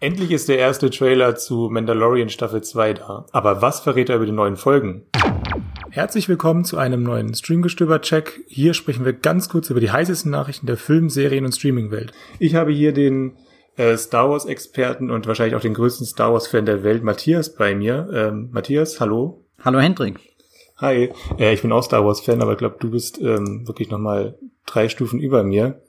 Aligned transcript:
Endlich 0.00 0.30
ist 0.30 0.48
der 0.48 0.58
erste 0.58 0.90
Trailer 0.90 1.34
zu 1.34 1.68
Mandalorian 1.72 2.28
Staffel 2.28 2.62
2 2.62 2.94
da. 2.94 3.26
Aber 3.32 3.62
was 3.62 3.80
verrät 3.80 4.08
er 4.08 4.14
über 4.14 4.26
die 4.26 4.32
neuen 4.32 4.56
Folgen? 4.56 5.02
Herzlich 5.90 6.28
willkommen 6.28 6.64
zu 6.64 6.78
einem 6.78 7.02
neuen 7.02 7.34
Streamgestöber-Check. 7.34 8.44
Hier 8.46 8.74
sprechen 8.74 9.04
wir 9.04 9.12
ganz 9.12 9.48
kurz 9.48 9.70
über 9.70 9.80
die 9.80 9.90
heißesten 9.90 10.30
Nachrichten 10.30 10.66
der 10.66 10.76
Film-, 10.76 11.10
Serien- 11.10 11.44
und 11.44 11.50
Streaming-Welt. 11.50 12.12
Ich 12.38 12.54
habe 12.54 12.70
hier 12.70 12.92
den 12.92 13.38
äh, 13.76 13.96
Star 13.96 14.30
Wars-Experten 14.30 15.10
und 15.10 15.26
wahrscheinlich 15.26 15.56
auch 15.56 15.60
den 15.60 15.74
größten 15.74 16.06
Star 16.06 16.32
Wars-Fan 16.32 16.64
der 16.64 16.84
Welt, 16.84 17.02
Matthias, 17.02 17.56
bei 17.56 17.74
mir. 17.74 18.08
Ähm, 18.12 18.50
Matthias, 18.52 19.00
hallo. 19.00 19.46
Hallo 19.64 19.80
Hendrik. 19.80 20.20
Hi, 20.76 21.10
äh, 21.40 21.54
ich 21.54 21.62
bin 21.62 21.72
auch 21.72 21.82
Star 21.82 22.04
Wars-Fan, 22.04 22.40
aber 22.40 22.52
ich 22.52 22.58
glaube, 22.58 22.76
du 22.78 22.88
bist 22.88 23.20
ähm, 23.20 23.66
wirklich 23.66 23.90
nochmal 23.90 24.38
drei 24.64 24.88
Stufen 24.88 25.18
über 25.18 25.42
mir. 25.42 25.82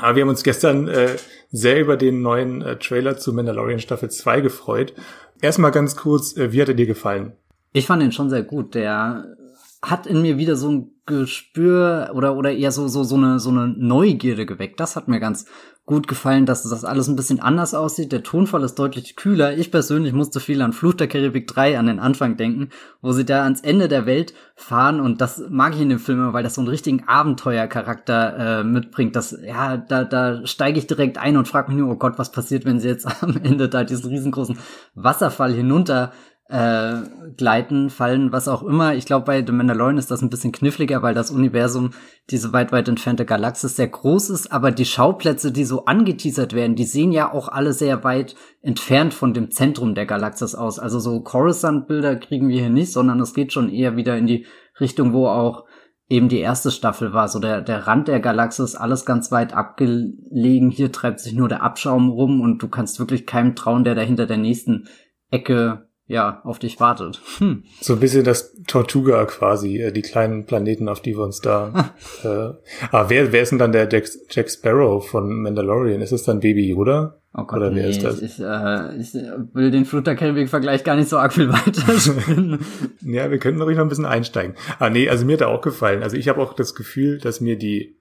Aber 0.00 0.16
wir 0.16 0.22
haben 0.22 0.28
uns 0.30 0.42
gestern 0.42 0.88
äh, 0.88 1.16
sehr 1.50 1.80
über 1.80 1.96
den 1.96 2.22
neuen 2.22 2.62
äh, 2.62 2.76
Trailer 2.78 3.16
zu 3.18 3.32
Mandalorian 3.32 3.80
Staffel 3.80 4.10
2 4.10 4.40
gefreut. 4.40 4.94
Erstmal 5.40 5.70
ganz 5.70 5.96
kurz, 5.96 6.36
äh, 6.36 6.52
wie 6.52 6.60
hat 6.60 6.68
er 6.68 6.74
dir 6.74 6.86
gefallen? 6.86 7.32
Ich 7.72 7.86
fand 7.86 8.02
ihn 8.02 8.12
schon 8.12 8.30
sehr 8.30 8.42
gut. 8.42 8.74
Der 8.74 9.36
hat 9.82 10.06
in 10.06 10.20
mir 10.20 10.36
wieder 10.36 10.56
so 10.56 10.70
ein 10.70 10.90
Gespür 11.06 12.10
oder 12.14 12.36
oder 12.36 12.52
eher 12.52 12.70
so 12.70 12.86
so 12.86 13.02
so 13.02 13.16
eine 13.16 13.40
so 13.40 13.50
eine 13.50 13.66
Neugierde 13.66 14.46
geweckt. 14.46 14.78
Das 14.78 14.94
hat 14.94 15.08
mir 15.08 15.18
ganz 15.18 15.46
gut 15.86 16.06
gefallen, 16.06 16.46
dass 16.46 16.62
das 16.62 16.84
alles 16.84 17.08
ein 17.08 17.16
bisschen 17.16 17.40
anders 17.40 17.74
aussieht. 17.74 18.12
Der 18.12 18.22
Tonfall 18.22 18.62
ist 18.62 18.76
deutlich 18.76 19.16
kühler. 19.16 19.56
Ich 19.58 19.72
persönlich 19.72 20.12
musste 20.12 20.38
viel 20.38 20.62
an 20.62 20.72
Fluch 20.72 20.94
der 20.94 21.08
Karibik 21.08 21.48
3 21.48 21.80
an 21.80 21.86
den 21.86 21.98
Anfang 21.98 22.36
denken, 22.36 22.68
wo 23.02 23.10
sie 23.10 23.24
da 23.24 23.42
ans 23.42 23.62
Ende 23.62 23.88
der 23.88 24.06
Welt 24.06 24.32
fahren 24.54 25.00
und 25.00 25.20
das 25.20 25.42
mag 25.48 25.74
ich 25.74 25.80
in 25.80 25.88
dem 25.88 25.98
Film, 25.98 26.32
weil 26.32 26.44
das 26.44 26.54
so 26.54 26.60
einen 26.60 26.68
richtigen 26.68 27.08
Abenteuercharakter 27.08 28.60
äh, 28.60 28.64
mitbringt. 28.64 29.16
Das 29.16 29.36
ja, 29.44 29.78
da 29.78 30.04
da 30.04 30.46
steige 30.46 30.78
ich 30.78 30.86
direkt 30.86 31.18
ein 31.18 31.36
und 31.36 31.48
frage 31.48 31.72
mich 31.72 31.80
nur, 31.80 31.90
oh 31.90 31.96
Gott, 31.96 32.18
was 32.18 32.30
passiert, 32.30 32.64
wenn 32.66 32.78
sie 32.78 32.88
jetzt 32.88 33.08
am 33.22 33.36
Ende 33.42 33.68
da 33.68 33.82
diesen 33.82 34.10
riesengroßen 34.10 34.58
Wasserfall 34.94 35.52
hinunter 35.52 36.12
äh, 36.50 37.02
gleiten, 37.36 37.90
fallen, 37.90 38.32
was 38.32 38.48
auch 38.48 38.64
immer. 38.64 38.94
Ich 38.94 39.06
glaube, 39.06 39.24
bei 39.24 39.46
The 39.46 39.52
Mandalorian 39.52 39.98
ist 39.98 40.10
das 40.10 40.20
ein 40.20 40.30
bisschen 40.30 40.50
kniffliger, 40.50 41.00
weil 41.00 41.14
das 41.14 41.30
Universum, 41.30 41.90
diese 42.28 42.52
weit, 42.52 42.72
weit 42.72 42.88
entfernte 42.88 43.24
Galaxis, 43.24 43.76
sehr 43.76 43.86
groß 43.86 44.30
ist, 44.30 44.52
aber 44.52 44.72
die 44.72 44.84
Schauplätze, 44.84 45.52
die 45.52 45.64
so 45.64 45.84
angeteasert 45.84 46.52
werden, 46.52 46.74
die 46.74 46.84
sehen 46.84 47.12
ja 47.12 47.32
auch 47.32 47.46
alle 47.48 47.72
sehr 47.72 48.02
weit 48.02 48.34
entfernt 48.62 49.14
von 49.14 49.32
dem 49.32 49.52
Zentrum 49.52 49.94
der 49.94 50.06
Galaxis 50.06 50.56
aus. 50.56 50.80
Also 50.80 50.98
so 50.98 51.20
Coruscant-Bilder 51.20 52.16
kriegen 52.16 52.48
wir 52.48 52.60
hier 52.60 52.70
nicht, 52.70 52.92
sondern 52.92 53.20
es 53.20 53.32
geht 53.32 53.52
schon 53.52 53.70
eher 53.70 53.94
wieder 53.94 54.18
in 54.18 54.26
die 54.26 54.46
Richtung, 54.80 55.12
wo 55.12 55.28
auch 55.28 55.66
eben 56.08 56.28
die 56.28 56.40
erste 56.40 56.72
Staffel 56.72 57.12
war, 57.12 57.28
so 57.28 57.38
der, 57.38 57.60
der 57.60 57.86
Rand 57.86 58.08
der 58.08 58.18
Galaxis, 58.18 58.74
alles 58.74 59.06
ganz 59.06 59.30
weit 59.30 59.54
abgelegen. 59.54 60.72
Hier 60.72 60.90
treibt 60.90 61.20
sich 61.20 61.34
nur 61.34 61.48
der 61.48 61.62
Abschaum 61.62 62.10
rum 62.10 62.40
und 62.40 62.60
du 62.60 62.66
kannst 62.66 62.98
wirklich 62.98 63.24
keinem 63.24 63.54
trauen, 63.54 63.84
der 63.84 63.94
da 63.94 64.00
hinter 64.00 64.26
der 64.26 64.38
nächsten 64.38 64.88
Ecke 65.30 65.89
ja, 66.10 66.40
auf 66.42 66.58
dich 66.58 66.80
wartet. 66.80 67.20
Hm. 67.38 67.62
So 67.80 67.92
ein 67.92 68.00
bisschen 68.00 68.24
das 68.24 68.52
Tortuga 68.66 69.24
quasi, 69.26 69.78
äh, 69.78 69.92
die 69.92 70.02
kleinen 70.02 70.44
Planeten, 70.44 70.88
auf 70.88 71.00
die 71.00 71.16
wir 71.16 71.22
uns 71.22 71.40
da. 71.40 71.94
äh, 72.24 72.52
ah, 72.90 73.04
wer, 73.06 73.30
wer 73.30 73.42
ist 73.42 73.50
denn 73.50 73.60
dann 73.60 73.70
der 73.70 73.88
Jack, 73.88 74.08
Jack 74.28 74.50
Sparrow 74.50 75.08
von 75.08 75.40
Mandalorian? 75.40 76.00
Ist 76.00 76.10
es 76.10 76.24
dann 76.24 76.40
Baby 76.40 76.68
Yoda? 76.68 77.20
Oh 77.32 77.44
Gott, 77.44 77.58
Oder 77.58 77.72
wer 77.76 77.84
nee, 77.84 77.90
ist 77.90 78.02
das? 78.02 78.20
Ich, 78.22 78.40
äh, 78.40 78.96
ich 78.96 79.14
will 79.54 79.70
den 79.70 79.84
Flutter-Kelvig-Vergleich 79.84 80.82
gar 80.82 80.96
nicht 80.96 81.08
so 81.08 81.16
arg 81.16 81.32
viel 81.32 81.48
weiter 81.48 81.94
ja, 83.02 83.30
wir 83.30 83.38
könnten 83.38 83.62
ruhig 83.62 83.76
noch 83.76 83.84
ein 83.84 83.88
bisschen 83.88 84.04
einsteigen. 84.04 84.56
Ah 84.80 84.90
nee, 84.90 85.08
also 85.08 85.24
mir 85.24 85.34
hat 85.34 85.42
er 85.42 85.48
auch 85.48 85.60
gefallen. 85.60 86.02
Also 86.02 86.16
ich 86.16 86.28
habe 86.28 86.42
auch 86.42 86.54
das 86.54 86.74
Gefühl, 86.74 87.18
dass 87.18 87.40
mir 87.40 87.56
die 87.56 87.99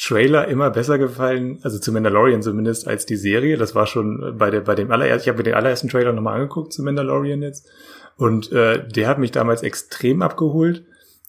Trailer 0.00 0.46
immer 0.46 0.70
besser 0.70 0.96
gefallen, 0.96 1.58
also 1.62 1.78
zu 1.78 1.92
Mandalorian 1.92 2.42
zumindest, 2.42 2.86
als 2.86 3.04
die 3.04 3.16
Serie. 3.16 3.56
Das 3.56 3.74
war 3.74 3.86
schon 3.86 4.36
bei, 4.38 4.50
der, 4.50 4.60
bei 4.60 4.74
dem 4.76 4.92
allerersten, 4.92 5.24
ich 5.24 5.28
habe 5.28 5.38
mir 5.38 5.44
den 5.44 5.54
allerersten 5.54 5.88
Trailer 5.88 6.12
nochmal 6.12 6.36
angeguckt 6.36 6.72
zu 6.72 6.82
Mandalorian 6.82 7.42
jetzt. 7.42 7.68
Und 8.16 8.52
äh, 8.52 8.86
der 8.86 9.08
hat 9.08 9.18
mich 9.18 9.32
damals 9.32 9.62
extrem 9.62 10.22
abgeholt, 10.22 10.84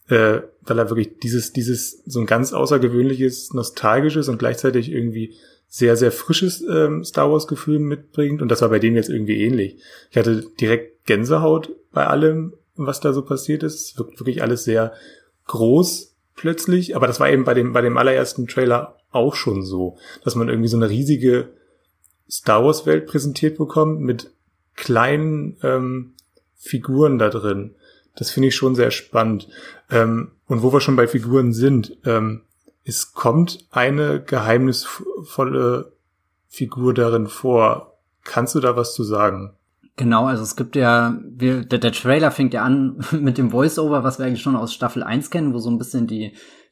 äh, 0.07 0.41
weil 0.61 0.79
er 0.79 0.89
wirklich 0.89 1.17
dieses, 1.17 1.51
dieses, 1.51 2.03
so 2.05 2.19
ein 2.19 2.27
ganz 2.27 2.53
außergewöhnliches, 2.53 3.53
nostalgisches 3.53 4.29
und 4.29 4.37
gleichzeitig 4.37 4.91
irgendwie 4.91 5.35
sehr, 5.67 5.95
sehr 5.95 6.11
frisches 6.11 6.61
ähm, 6.61 7.03
Star 7.03 7.31
Wars-Gefühl 7.31 7.79
mitbringt. 7.79 8.41
Und 8.41 8.49
das 8.49 8.61
war 8.61 8.69
bei 8.69 8.79
dem 8.79 8.95
jetzt 8.95 9.09
irgendwie 9.09 9.43
ähnlich. 9.43 9.77
Ich 10.11 10.17
hatte 10.17 10.43
direkt 10.59 11.05
Gänsehaut 11.07 11.75
bei 11.91 12.05
allem, 12.05 12.53
was 12.75 12.99
da 12.99 13.13
so 13.13 13.23
passiert 13.23 13.63
ist. 13.63 13.97
Wirklich 13.97 14.43
alles 14.43 14.63
sehr 14.63 14.93
groß, 15.45 16.08
plötzlich, 16.39 16.95
aber 16.95 17.05
das 17.05 17.19
war 17.19 17.29
eben 17.29 17.43
bei 17.43 17.53
dem, 17.53 17.73
bei 17.73 17.81
dem 17.81 17.97
allerersten 17.97 18.47
Trailer 18.47 18.95
auch 19.11 19.35
schon 19.35 19.63
so, 19.63 19.97
dass 20.23 20.35
man 20.35 20.47
irgendwie 20.47 20.69
so 20.69 20.77
eine 20.77 20.89
riesige 20.89 21.49
Star 22.29 22.63
Wars 22.63 22.85
Welt 22.85 23.07
präsentiert 23.07 23.57
bekommt 23.57 23.99
mit 23.99 24.31
kleinen 24.75 25.57
ähm, 25.63 26.13
Figuren 26.55 27.19
da 27.19 27.29
drin. 27.29 27.75
Das 28.15 28.31
finde 28.31 28.47
ich 28.47 28.55
schon 28.55 28.75
sehr 28.75 28.91
spannend. 28.91 29.49
Ähm, 29.91 30.31
und 30.47 30.63
wo 30.63 30.71
wir 30.71 30.79
schon 30.79 30.95
bei 30.95 31.07
Figuren 31.07 31.51
sind, 31.51 31.97
ähm, 32.05 32.43
es 32.85 33.13
kommt 33.13 33.65
eine 33.71 34.21
geheimnisvolle 34.21 35.91
Figur 36.47 36.93
darin 36.93 37.27
vor. 37.27 37.97
Kannst 38.23 38.55
du 38.55 38.61
da 38.61 38.77
was 38.77 38.93
zu 38.93 39.03
sagen? 39.03 39.53
Genau, 39.99 40.27
also 40.27 40.43
es 40.43 40.55
gibt 40.55 40.77
ja, 40.77 41.19
wir, 41.25 41.65
der, 41.65 41.77
der 41.77 41.91
Trailer 41.91 42.31
fängt 42.31 42.53
ja 42.53 42.63
an 42.63 43.03
mit 43.11 43.37
dem 43.37 43.51
Voice-Over, 43.51 44.01
was 44.01 44.17
wir 44.17 44.25
eigentlich 44.25 44.41
schon 44.41 44.55
aus 44.55 44.73
Staffel 44.73 45.03
1 45.03 45.29
kennen, 45.29 45.53
wo 45.53 45.59
so 45.59 45.69
ein 45.69 45.77
bisschen 45.77 46.07
die, 46.07 46.31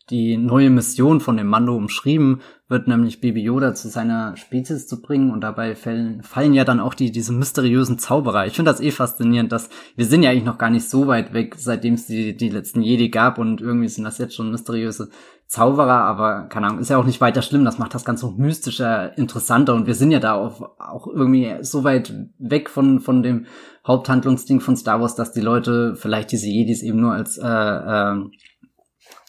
die 0.09 0.37
neue 0.37 0.69
Mission 0.69 1.19
von 1.19 1.35
dem 1.35 1.47
Mando 1.47 1.75
umschrieben 1.75 2.41
wird, 2.69 2.87
nämlich 2.87 3.21
Baby 3.21 3.41
Yoda 3.41 3.75
zu 3.75 3.89
seiner 3.89 4.35
Spezies 4.37 4.87
zu 4.87 5.01
bringen 5.01 5.31
und 5.31 5.41
dabei 5.41 5.75
fallen, 5.75 6.23
fallen 6.23 6.53
ja 6.53 6.65
dann 6.65 6.79
auch 6.79 6.93
die, 6.93 7.11
diese 7.11 7.33
mysteriösen 7.33 7.99
Zauberer. 7.99 8.45
Ich 8.45 8.53
finde 8.53 8.71
das 8.71 8.81
eh 8.81 8.91
faszinierend, 8.91 9.51
dass 9.51 9.69
wir 9.95 10.05
sind 10.05 10.23
ja 10.23 10.31
eigentlich 10.31 10.45
noch 10.45 10.57
gar 10.57 10.69
nicht 10.69 10.89
so 10.89 11.07
weit 11.07 11.33
weg, 11.33 11.55
seitdem 11.57 11.95
es 11.95 12.07
die, 12.07 12.35
die 12.35 12.49
letzten 12.49 12.81
Jedi 12.81 13.09
gab 13.09 13.37
und 13.37 13.61
irgendwie 13.61 13.87
sind 13.87 14.03
das 14.03 14.17
jetzt 14.17 14.35
schon 14.35 14.51
mysteriöse 14.51 15.09
Zauberer, 15.47 16.01
aber 16.01 16.43
keine 16.49 16.67
Ahnung, 16.67 16.79
ist 16.79 16.89
ja 16.89 16.97
auch 16.97 17.05
nicht 17.05 17.21
weiter 17.21 17.41
schlimm, 17.41 17.63
das 17.63 17.79
macht 17.79 17.93
das 17.93 18.03
Ganze 18.03 18.25
noch 18.25 18.37
mystischer, 18.37 19.17
interessanter 19.17 19.75
und 19.75 19.87
wir 19.87 19.95
sind 19.95 20.11
ja 20.11 20.19
da 20.19 20.33
auf, 20.35 20.61
auch 20.77 21.07
irgendwie 21.07 21.55
so 21.61 21.85
weit 21.85 22.13
weg 22.37 22.69
von, 22.69 22.99
von 22.99 23.23
dem 23.23 23.45
Haupthandlungsding 23.85 24.59
von 24.59 24.75
Star 24.75 24.99
Wars, 24.99 25.15
dass 25.15 25.31
die 25.31 25.39
Leute 25.39 25.95
vielleicht 25.95 26.33
diese 26.33 26.47
Jedis 26.47 26.83
eben 26.83 26.99
nur 26.99 27.13
als 27.13 27.37
äh, 27.37 27.47
äh, 27.47 28.25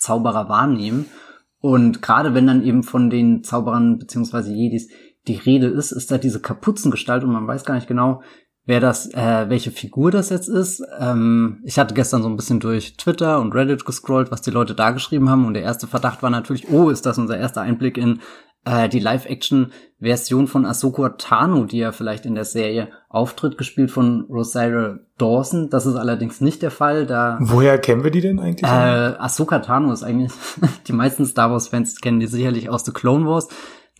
Zauberer 0.08 0.48
wahrnehmen. 0.48 1.06
Und 1.60 2.00
gerade 2.00 2.34
wenn 2.34 2.46
dann 2.46 2.64
eben 2.64 2.82
von 2.82 3.10
den 3.10 3.44
Zauberern 3.44 3.98
beziehungsweise 3.98 4.52
Jedis 4.52 4.88
die 5.26 5.36
Rede 5.36 5.66
ist, 5.66 5.92
ist 5.92 6.10
da 6.10 6.16
diese 6.16 6.40
Kapuzengestalt 6.40 7.24
und 7.24 7.32
man 7.32 7.46
weiß 7.46 7.64
gar 7.64 7.74
nicht 7.74 7.88
genau, 7.88 8.22
wer 8.64 8.80
das, 8.80 9.12
äh, 9.12 9.50
welche 9.50 9.70
Figur 9.70 10.10
das 10.10 10.30
jetzt 10.30 10.48
ist. 10.48 10.82
Ähm, 10.98 11.60
ich 11.64 11.78
hatte 11.78 11.94
gestern 11.94 12.22
so 12.22 12.28
ein 12.28 12.36
bisschen 12.36 12.60
durch 12.60 12.96
Twitter 12.96 13.40
und 13.40 13.54
Reddit 13.54 13.84
gescrollt, 13.84 14.30
was 14.30 14.40
die 14.40 14.50
Leute 14.50 14.74
da 14.74 14.92
geschrieben 14.92 15.28
haben. 15.28 15.44
Und 15.44 15.54
der 15.54 15.62
erste 15.62 15.86
Verdacht 15.86 16.22
war 16.22 16.30
natürlich, 16.30 16.70
oh, 16.70 16.88
ist 16.88 17.04
das 17.04 17.18
unser 17.18 17.36
erster 17.36 17.60
Einblick 17.60 17.98
in 17.98 18.20
äh, 18.64 18.88
die 18.88 19.00
Live-Action-Version 19.00 20.46
von 20.46 20.66
Ahsoka 20.66 21.10
Tano, 21.10 21.64
die 21.64 21.78
ja 21.78 21.92
vielleicht 21.92 22.26
in 22.26 22.34
der 22.34 22.44
Serie 22.44 22.88
auftritt, 23.08 23.58
gespielt 23.58 23.90
von 23.90 24.26
Rosario 24.28 24.96
Dawson. 25.16 25.70
Das 25.70 25.86
ist 25.86 25.96
allerdings 25.96 26.40
nicht 26.40 26.62
der 26.62 26.70
Fall. 26.70 27.06
Da 27.06 27.38
Woher 27.40 27.78
kennen 27.78 28.04
wir 28.04 28.10
die 28.10 28.20
denn 28.20 28.38
eigentlich? 28.38 28.70
Äh, 28.70 29.16
Ahsoka 29.18 29.60
Tano 29.60 29.92
ist 29.92 30.02
eigentlich, 30.02 30.32
die 30.88 30.92
meisten 30.92 31.24
Star 31.24 31.50
Wars-Fans 31.50 32.00
kennen 32.00 32.20
die 32.20 32.26
sicherlich 32.26 32.68
aus 32.68 32.84
The 32.84 32.92
Clone 32.92 33.26
Wars. 33.26 33.48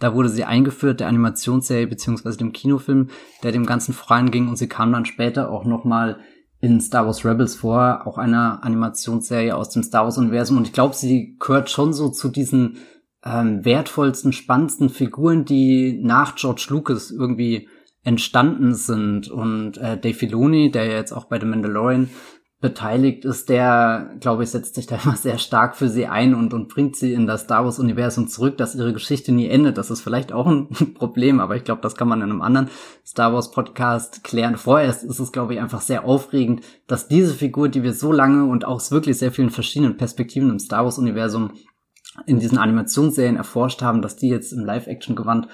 Da 0.00 0.14
wurde 0.14 0.28
sie 0.28 0.44
eingeführt, 0.44 1.00
der 1.00 1.08
Animationsserie 1.08 1.88
beziehungsweise 1.88 2.38
dem 2.38 2.52
Kinofilm, 2.52 3.08
der 3.42 3.52
dem 3.52 3.66
Ganzen 3.66 3.92
voranging 3.92 4.48
und 4.48 4.56
sie 4.56 4.68
kam 4.68 4.92
dann 4.92 5.06
später 5.06 5.50
auch 5.50 5.64
nochmal 5.64 6.18
in 6.60 6.80
Star 6.80 7.06
Wars 7.06 7.24
Rebels 7.24 7.56
vor, 7.56 8.06
auch 8.06 8.18
einer 8.18 8.64
Animationsserie 8.64 9.56
aus 9.56 9.70
dem 9.70 9.82
Star 9.82 10.04
Wars 10.04 10.18
Universum 10.18 10.56
und 10.56 10.66
ich 10.66 10.72
glaube, 10.72 10.94
sie 10.94 11.36
gehört 11.38 11.70
schon 11.70 11.92
so 11.92 12.08
zu 12.10 12.28
diesen 12.28 12.78
ähm, 13.28 13.64
wertvollsten, 13.64 14.32
spannendsten 14.32 14.88
Figuren, 14.88 15.44
die 15.44 16.00
nach 16.02 16.34
George 16.36 16.66
Lucas 16.70 17.10
irgendwie 17.10 17.68
entstanden 18.02 18.74
sind 18.74 19.28
und 19.28 19.76
äh, 19.76 19.98
Dave 19.98 20.14
Filoni, 20.14 20.70
der 20.70 20.86
ja 20.86 20.94
jetzt 20.94 21.12
auch 21.12 21.24
bei 21.24 21.38
The 21.38 21.46
Mandalorian 21.46 22.08
beteiligt 22.60 23.24
ist, 23.24 23.48
der, 23.48 24.16
glaube 24.18 24.42
ich, 24.42 24.50
setzt 24.50 24.74
sich 24.74 24.86
da 24.86 24.98
immer 25.04 25.16
sehr 25.16 25.38
stark 25.38 25.76
für 25.76 25.88
sie 25.88 26.06
ein 26.06 26.34
und, 26.34 26.52
und 26.52 26.68
bringt 26.68 26.96
sie 26.96 27.12
in 27.12 27.26
das 27.26 27.42
Star 27.42 27.64
Wars-Universum 27.64 28.26
zurück, 28.26 28.56
dass 28.56 28.74
ihre 28.74 28.92
Geschichte 28.92 29.30
nie 29.30 29.48
endet. 29.48 29.78
Das 29.78 29.90
ist 29.90 30.00
vielleicht 30.00 30.32
auch 30.32 30.46
ein 30.46 30.68
Problem, 30.94 31.38
aber 31.38 31.54
ich 31.56 31.64
glaube, 31.64 31.82
das 31.82 31.94
kann 31.94 32.08
man 32.08 32.20
in 32.20 32.30
einem 32.30 32.42
anderen 32.42 32.68
Star 33.06 33.32
Wars-Podcast 33.32 34.24
klären. 34.24 34.56
Vorerst 34.56 35.04
ist 35.04 35.20
es, 35.20 35.30
glaube 35.30 35.54
ich, 35.54 35.60
einfach 35.60 35.82
sehr 35.82 36.04
aufregend, 36.04 36.62
dass 36.88 37.08
diese 37.08 37.34
Figur, 37.34 37.68
die 37.68 37.84
wir 37.84 37.92
so 37.92 38.10
lange 38.10 38.46
und 38.46 38.64
aus 38.64 38.90
wirklich 38.90 39.18
sehr 39.18 39.30
vielen 39.30 39.50
verschiedenen 39.50 39.96
Perspektiven 39.96 40.50
im 40.50 40.58
Star 40.58 40.84
Wars-Universum 40.84 41.52
in 42.26 42.38
diesen 42.38 42.58
Animationsserien 42.58 43.36
erforscht 43.36 43.82
haben, 43.82 44.02
dass 44.02 44.16
die 44.16 44.28
jetzt 44.28 44.52
im 44.52 44.64
Live-Action-Gewand 44.64 45.48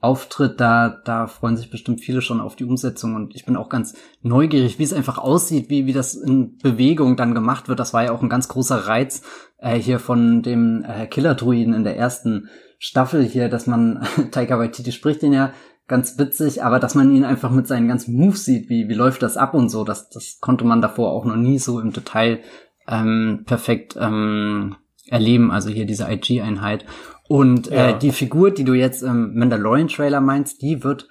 auftritt, 0.00 0.60
da, 0.60 1.00
da 1.04 1.26
freuen 1.26 1.56
sich 1.56 1.70
bestimmt 1.70 2.00
viele 2.00 2.22
schon 2.22 2.40
auf 2.40 2.54
die 2.54 2.64
Umsetzung 2.64 3.16
und 3.16 3.34
ich 3.34 3.44
bin 3.44 3.56
auch 3.56 3.68
ganz 3.68 3.94
neugierig, 4.22 4.78
wie 4.78 4.84
es 4.84 4.92
einfach 4.92 5.18
aussieht, 5.18 5.70
wie, 5.70 5.86
wie 5.86 5.92
das 5.92 6.14
in 6.14 6.56
Bewegung 6.58 7.16
dann 7.16 7.34
gemacht 7.34 7.68
wird. 7.68 7.80
Das 7.80 7.92
war 7.92 8.04
ja 8.04 8.12
auch 8.12 8.22
ein 8.22 8.28
ganz 8.28 8.46
großer 8.48 8.86
Reiz 8.86 9.22
äh, 9.58 9.76
hier 9.76 9.98
von 9.98 10.42
dem 10.42 10.84
äh, 10.84 11.06
Killer-Druiden 11.06 11.74
in 11.74 11.82
der 11.82 11.96
ersten 11.96 12.48
Staffel 12.78 13.24
hier, 13.24 13.48
dass 13.48 13.66
man, 13.66 14.06
Taika 14.30 14.58
Waititi 14.58 14.92
spricht 14.92 15.22
den 15.22 15.32
ja 15.32 15.52
ganz 15.88 16.18
witzig, 16.18 16.62
aber 16.62 16.78
dass 16.78 16.94
man 16.94 17.10
ihn 17.12 17.24
einfach 17.24 17.50
mit 17.50 17.66
seinen 17.66 17.88
ganzen 17.88 18.14
Moves 18.14 18.44
sieht, 18.44 18.68
wie, 18.68 18.88
wie 18.88 18.94
läuft 18.94 19.22
das 19.22 19.36
ab 19.36 19.54
und 19.54 19.68
so, 19.68 19.82
das, 19.84 20.10
das 20.10 20.38
konnte 20.40 20.64
man 20.64 20.80
davor 20.80 21.10
auch 21.10 21.24
noch 21.24 21.36
nie 21.36 21.58
so 21.58 21.80
im 21.80 21.92
Detail 21.92 22.40
ähm, 22.86 23.42
perfekt 23.46 23.96
ähm, 23.98 24.76
erleben, 25.10 25.50
also 25.50 25.70
hier 25.70 25.86
diese 25.86 26.10
IG-Einheit. 26.10 26.84
Und 27.28 27.70
äh, 27.70 27.76
ja. 27.76 27.88
äh, 27.90 27.98
die 27.98 28.12
Figur, 28.12 28.50
die 28.50 28.64
du 28.64 28.74
jetzt 28.74 29.02
im 29.02 29.38
Mandalorian-Trailer 29.38 30.20
meinst, 30.20 30.62
die 30.62 30.82
wird 30.82 31.08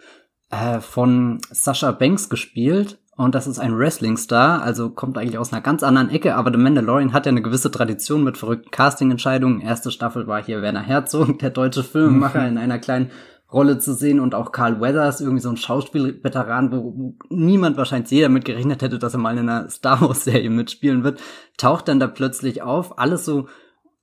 äh, 0.50 0.80
von 0.80 1.40
Sasha 1.52 1.92
Banks 1.92 2.30
gespielt. 2.30 3.00
Und 3.16 3.34
das 3.34 3.48
ist 3.48 3.58
ein 3.58 3.76
Wrestling-Star, 3.76 4.62
also 4.62 4.92
kommt 4.92 5.18
eigentlich 5.18 5.40
aus 5.40 5.52
einer 5.52 5.64
ganz 5.64 5.82
anderen 5.82 6.12
Ecke, 6.12 6.36
aber 6.36 6.52
The 6.52 6.60
Mandalorian 6.60 7.14
hat 7.14 7.26
ja 7.26 7.32
eine 7.32 7.42
gewisse 7.42 7.72
Tradition 7.72 8.24
mit 8.24 8.38
verrückten 8.38 8.70
Casting-Entscheidungen. 8.70 9.60
Erste 9.60 9.90
Staffel 9.90 10.28
war 10.28 10.44
hier 10.44 10.62
Werner 10.62 10.84
Herzog, 10.84 11.40
der 11.40 11.50
deutsche 11.50 11.84
Filmemacher, 11.84 12.48
in 12.48 12.60
einer 12.60 12.78
kleinen 12.78 13.10
Rolle 13.52 13.80
zu 13.80 13.94
sehen 13.94 14.20
und 14.20 14.36
auch 14.36 14.52
Carl 14.52 14.82
Weathers, 14.82 15.22
irgendwie 15.22 15.42
so 15.42 15.50
ein 15.50 15.58
Schauspielveteran, 15.58 16.72
wo 16.72 17.16
niemand 17.30 17.78
wahrscheinlich 17.78 18.12
jeder 18.12 18.30
mit 18.30 18.46
gerechnet 18.46 18.82
hätte, 18.82 19.00
dass 19.00 19.14
er 19.14 19.20
mal 19.20 19.38
in 19.38 19.50
einer 19.50 19.70
Star 19.70 20.02
Wars 20.02 20.26
Serie 20.26 20.50
mitspielen 20.50 21.04
wird, 21.04 21.20
taucht 21.58 21.88
dann 21.88 22.00
da 22.00 22.08
plötzlich 22.08 22.62
auf. 22.62 23.00
Alles 23.00 23.26
so, 23.26 23.48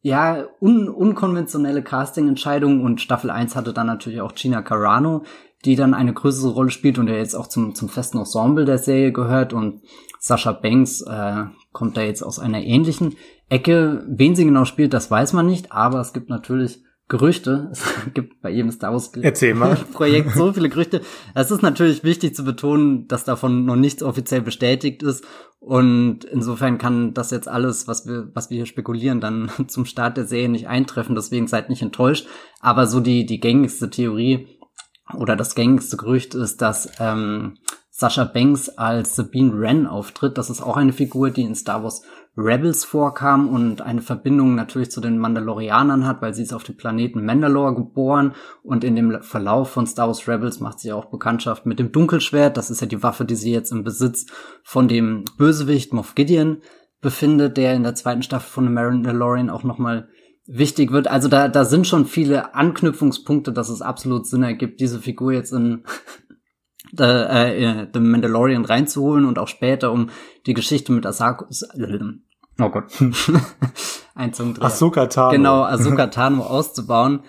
ja, 0.04 0.44
un 0.60 0.90
unkonventionelle 0.90 1.82
Casting-Entscheidungen 1.82 2.82
und 2.82 3.00
Staffel 3.00 3.30
1 3.30 3.56
hatte 3.56 3.72
dann 3.72 3.86
natürlich 3.86 4.20
auch 4.20 4.34
Gina 4.34 4.60
Carano, 4.60 5.24
die 5.64 5.76
dann 5.76 5.94
eine 5.94 6.12
größere 6.12 6.52
Rolle 6.52 6.70
spielt 6.70 6.98
und 6.98 7.06
der 7.06 7.16
jetzt 7.16 7.34
auch 7.34 7.46
zum, 7.46 7.74
zum 7.74 7.88
festen 7.88 8.18
Ensemble 8.18 8.66
der 8.66 8.76
Serie 8.76 9.12
gehört 9.12 9.54
und 9.54 9.80
Sascha 10.20 10.52
Banks 10.52 11.00
äh, 11.00 11.44
kommt 11.72 11.96
da 11.96 12.02
jetzt 12.02 12.22
aus 12.22 12.38
einer 12.38 12.62
ähnlichen 12.62 13.16
Ecke. 13.48 14.04
Wen 14.06 14.34
sie 14.34 14.44
genau 14.44 14.66
spielt, 14.66 14.92
das 14.92 15.10
weiß 15.10 15.32
man 15.32 15.46
nicht, 15.46 15.72
aber 15.72 16.00
es 16.00 16.12
gibt 16.12 16.28
natürlich 16.28 16.82
Gerüchte. 17.08 17.70
Es 17.72 18.14
gibt 18.14 18.40
bei 18.40 18.50
jedem 18.50 18.70
Star 18.70 18.92
Wars 18.92 19.12
Projekt 19.92 20.32
so 20.32 20.52
viele 20.52 20.68
Gerüchte. 20.68 21.02
Es 21.34 21.50
ist 21.50 21.62
natürlich 21.62 22.04
wichtig 22.04 22.34
zu 22.34 22.44
betonen, 22.44 23.08
dass 23.08 23.24
davon 23.24 23.64
noch 23.64 23.76
nichts 23.76 24.02
offiziell 24.02 24.40
bestätigt 24.40 25.02
ist. 25.02 25.24
Und 25.58 26.24
insofern 26.24 26.78
kann 26.78 27.14
das 27.14 27.30
jetzt 27.30 27.48
alles, 27.48 27.88
was 27.88 28.06
wir, 28.06 28.30
was 28.34 28.50
wir 28.50 28.56
hier 28.56 28.66
spekulieren, 28.66 29.20
dann 29.20 29.50
zum 29.68 29.84
Start 29.84 30.16
der 30.16 30.26
Serie 30.26 30.48
nicht 30.48 30.68
eintreffen. 30.68 31.14
Deswegen 31.14 31.46
seid 31.46 31.68
nicht 31.68 31.82
enttäuscht. 31.82 32.26
Aber 32.60 32.86
so 32.86 33.00
die, 33.00 33.26
die 33.26 33.40
gängigste 33.40 33.90
Theorie 33.90 34.58
oder 35.16 35.36
das 35.36 35.54
gängigste 35.54 35.96
Gerücht 35.96 36.34
ist, 36.34 36.62
dass 36.62 36.90
ähm, 36.98 37.58
Sascha 37.90 38.24
Banks 38.24 38.70
als 38.70 39.14
Sabine 39.14 39.58
Wren 39.58 39.86
auftritt. 39.86 40.36
Das 40.36 40.50
ist 40.50 40.60
auch 40.60 40.76
eine 40.76 40.92
Figur, 40.92 41.30
die 41.30 41.42
in 41.42 41.54
Star 41.54 41.82
Wars 41.84 42.02
Rebels 42.36 42.84
vorkam 42.84 43.48
und 43.48 43.81
eine 43.81 44.02
Verbindung 44.02 44.54
natürlich 44.54 44.90
zu 44.90 45.00
den 45.00 45.19
Mandalorianern 45.19 46.06
hat, 46.06 46.20
weil 46.20 46.34
sie 46.34 46.42
ist 46.42 46.52
auf 46.52 46.64
dem 46.64 46.76
Planeten 46.76 47.25
Mandalore 47.25 47.75
geboren 47.75 48.34
und 48.62 48.82
in 48.82 48.96
dem 48.96 49.22
Verlauf 49.22 49.70
von 49.70 49.86
Star 49.86 50.08
Wars 50.08 50.26
Rebels 50.26 50.58
macht 50.58 50.81
sie 50.81 50.92
auch 50.92 51.06
Bekanntschaft 51.06 51.64
mit 51.64 51.78
dem 51.78 51.92
Dunkelschwert. 51.92 52.56
Das 52.56 52.70
ist 52.70 52.81
ja 52.81 52.88
die 52.88 53.02
Waffe, 53.02 53.25
die 53.25 53.36
sie 53.36 53.52
jetzt 53.52 53.70
im 53.70 53.84
Besitz 53.84 54.26
von 54.64 54.88
dem 54.88 55.25
Bösewicht 55.38 55.92
Moff 55.92 56.14
Gideon 56.14 56.58
befindet, 57.00 57.56
der 57.56 57.75
in 57.75 57.84
der 57.84 57.94
zweiten 57.94 58.22
Staffel 58.22 58.50
von 58.50 58.64
The 58.64 58.72
Mandalorian 58.72 59.50
auch 59.50 59.62
nochmal 59.62 60.08
wichtig 60.46 60.90
wird. 60.90 61.08
Also 61.08 61.28
da, 61.28 61.48
da 61.48 61.64
sind 61.64 61.87
schon 61.87 62.04
viele 62.04 62.54
Anknüpfungspunkte, 62.54 63.52
dass 63.52 63.69
es 63.69 63.80
absolut 63.80 64.26
Sinn 64.26 64.42
ergibt, 64.42 64.80
diese 64.80 64.98
Figur 64.98 65.32
jetzt 65.32 65.52
in 65.52 65.84
äh, 66.99 67.82
äh, 67.82 67.87
The 67.93 68.00
Mandalorian 68.00 68.64
reinzuholen 68.64 69.25
und 69.25 69.38
auch 69.38 69.49
später, 69.49 69.93
um 69.93 70.11
die 70.46 70.55
Geschichte 70.55 70.93
mit 70.93 71.06
Asako, 71.06 71.46
oh 71.46 72.69
Gott, 72.70 72.85
ein 74.14 74.32
Zungendreher. 74.32 74.67
Ahsoka 74.67 75.06
Tano. 75.06 75.31
Genau, 75.32 75.62
Ahsoka 75.64 76.06
Tano 76.08 76.43
auszubauen. 76.43 77.20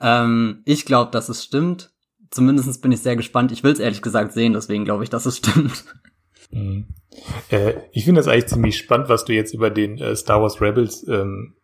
Ähm, 0.00 0.62
ich 0.64 0.84
glaube, 0.84 1.10
dass 1.10 1.28
es 1.28 1.44
stimmt. 1.44 1.90
Zumindest 2.30 2.82
bin 2.82 2.92
ich 2.92 3.00
sehr 3.00 3.16
gespannt. 3.16 3.52
Ich 3.52 3.64
will 3.64 3.72
es 3.72 3.78
ehrlich 3.78 4.02
gesagt 4.02 4.32
sehen, 4.32 4.52
deswegen 4.52 4.84
glaube 4.84 5.04
ich, 5.04 5.10
dass 5.10 5.26
es 5.26 5.38
stimmt. 5.38 5.84
Mhm. 6.50 6.86
Äh, 7.50 7.74
ich 7.92 8.04
finde 8.04 8.20
das 8.20 8.28
eigentlich 8.28 8.46
ziemlich 8.46 8.78
spannend, 8.78 9.08
was 9.08 9.24
du 9.24 9.32
jetzt 9.32 9.54
über 9.54 9.70
den 9.70 9.98
äh, 9.98 10.14
Star 10.14 10.40
Wars 10.40 10.60
Rebels 10.60 11.06
ähm, 11.08 11.54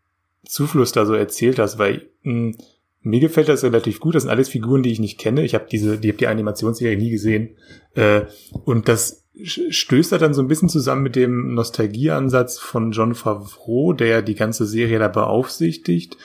Zufluss 0.47 0.93
da 0.93 1.07
so 1.07 1.15
erzählt 1.15 1.59
hast, 1.59 1.79
weil 1.79 2.11
mh, 2.23 2.33
hm, 2.33 2.57
mir 3.05 3.21
gefällt 3.21 3.49
das 3.49 3.63
relativ 3.63 4.01
gut. 4.01 4.15
Das 4.15 4.23
sind 4.23 4.31
alles 4.31 4.49
Figuren, 4.49 4.83
die 4.83 4.91
ich 4.91 4.99
nicht 4.99 5.19
kenne. 5.19 5.45
Ich 5.45 5.55
habe 5.55 5.67
diese, 5.71 5.99
die 5.99 6.09
habe 6.09 6.19
die 6.19 6.27
Animationsserie 6.27 6.97
nie 6.97 7.11
gesehen. 7.11 7.57
Äh, 7.95 8.23
und 8.65 8.89
das 8.89 9.25
stößt 9.43 10.13
da 10.13 10.19
dann 10.19 10.33
so 10.33 10.41
ein 10.43 10.49
bisschen 10.49 10.69
zusammen 10.69 11.03
mit 11.03 11.15
dem 11.15 11.55
Nostalgieansatz 11.55 12.59
von 12.59 12.93
John 12.93 13.15
Favreau, 13.15 13.93
der 13.93 14.23
die 14.23 14.35
ganze 14.35 14.65
Serie 14.65 14.99
da 14.99 15.09
beaufsichtigt. 15.09 16.17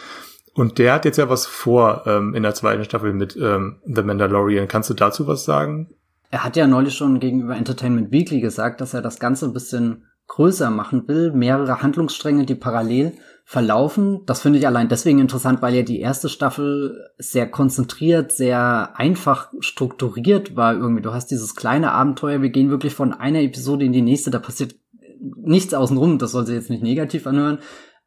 Und 0.54 0.78
der 0.78 0.94
hat 0.94 1.06
jetzt 1.06 1.18
ja 1.18 1.30
was 1.30 1.46
vor 1.46 2.04
ähm, 2.06 2.34
in 2.34 2.44
der 2.44 2.54
zweiten 2.54 2.84
Staffel 2.86 3.14
mit 3.14 3.36
ähm, 3.36 3.82
The 3.86 4.04
Mandalorian. 4.04 4.68
Kannst 4.68 4.90
du 4.90 4.94
dazu 4.94 5.28
was 5.28 5.44
sagen? 5.44 5.90
Er 6.32 6.44
hat 6.44 6.56
ja 6.56 6.66
neulich 6.66 6.94
schon 6.94 7.20
gegenüber 7.20 7.56
Entertainment 7.56 8.12
Weekly 8.12 8.40
gesagt, 8.40 8.80
dass 8.80 8.94
er 8.94 9.02
das 9.02 9.20
Ganze 9.20 9.46
ein 9.46 9.54
bisschen 9.54 10.06
größer 10.28 10.70
machen 10.70 11.08
will, 11.08 11.32
mehrere 11.32 11.82
Handlungsstränge, 11.82 12.46
die 12.46 12.56
parallel 12.56 13.14
verlaufen. 13.50 14.22
Das 14.28 14.44
finde 14.44 14.60
ich 14.60 14.68
allein 14.68 14.90
deswegen 14.90 15.18
interessant, 15.18 15.64
weil 15.64 15.74
ja 15.74 15.82
die 15.82 16.02
erste 16.02 16.30
Staffel 16.30 17.10
sehr 17.18 17.50
konzentriert, 17.50 18.32
sehr 18.32 18.92
einfach 18.94 19.52
strukturiert 19.60 20.56
war 20.56 20.76
irgendwie. 20.76 21.02
Du 21.02 21.16
hast 21.16 21.32
dieses 21.32 21.56
kleine 21.56 21.92
Abenteuer, 21.94 22.44
wir 22.44 22.52
gehen 22.52 22.70
wirklich 22.70 22.94
von 22.94 23.12
einer 23.12 23.42
Episode 23.42 23.86
in 23.86 23.92
die 23.92 24.04
nächste, 24.04 24.30
da 24.30 24.38
passiert 24.38 24.76
nichts 25.20 25.74
außenrum, 25.74 26.20
das 26.20 26.34
soll 26.34 26.46
sich 26.46 26.54
jetzt 26.54 26.70
nicht 26.70 26.84
negativ 26.84 27.26
anhören, 27.26 27.58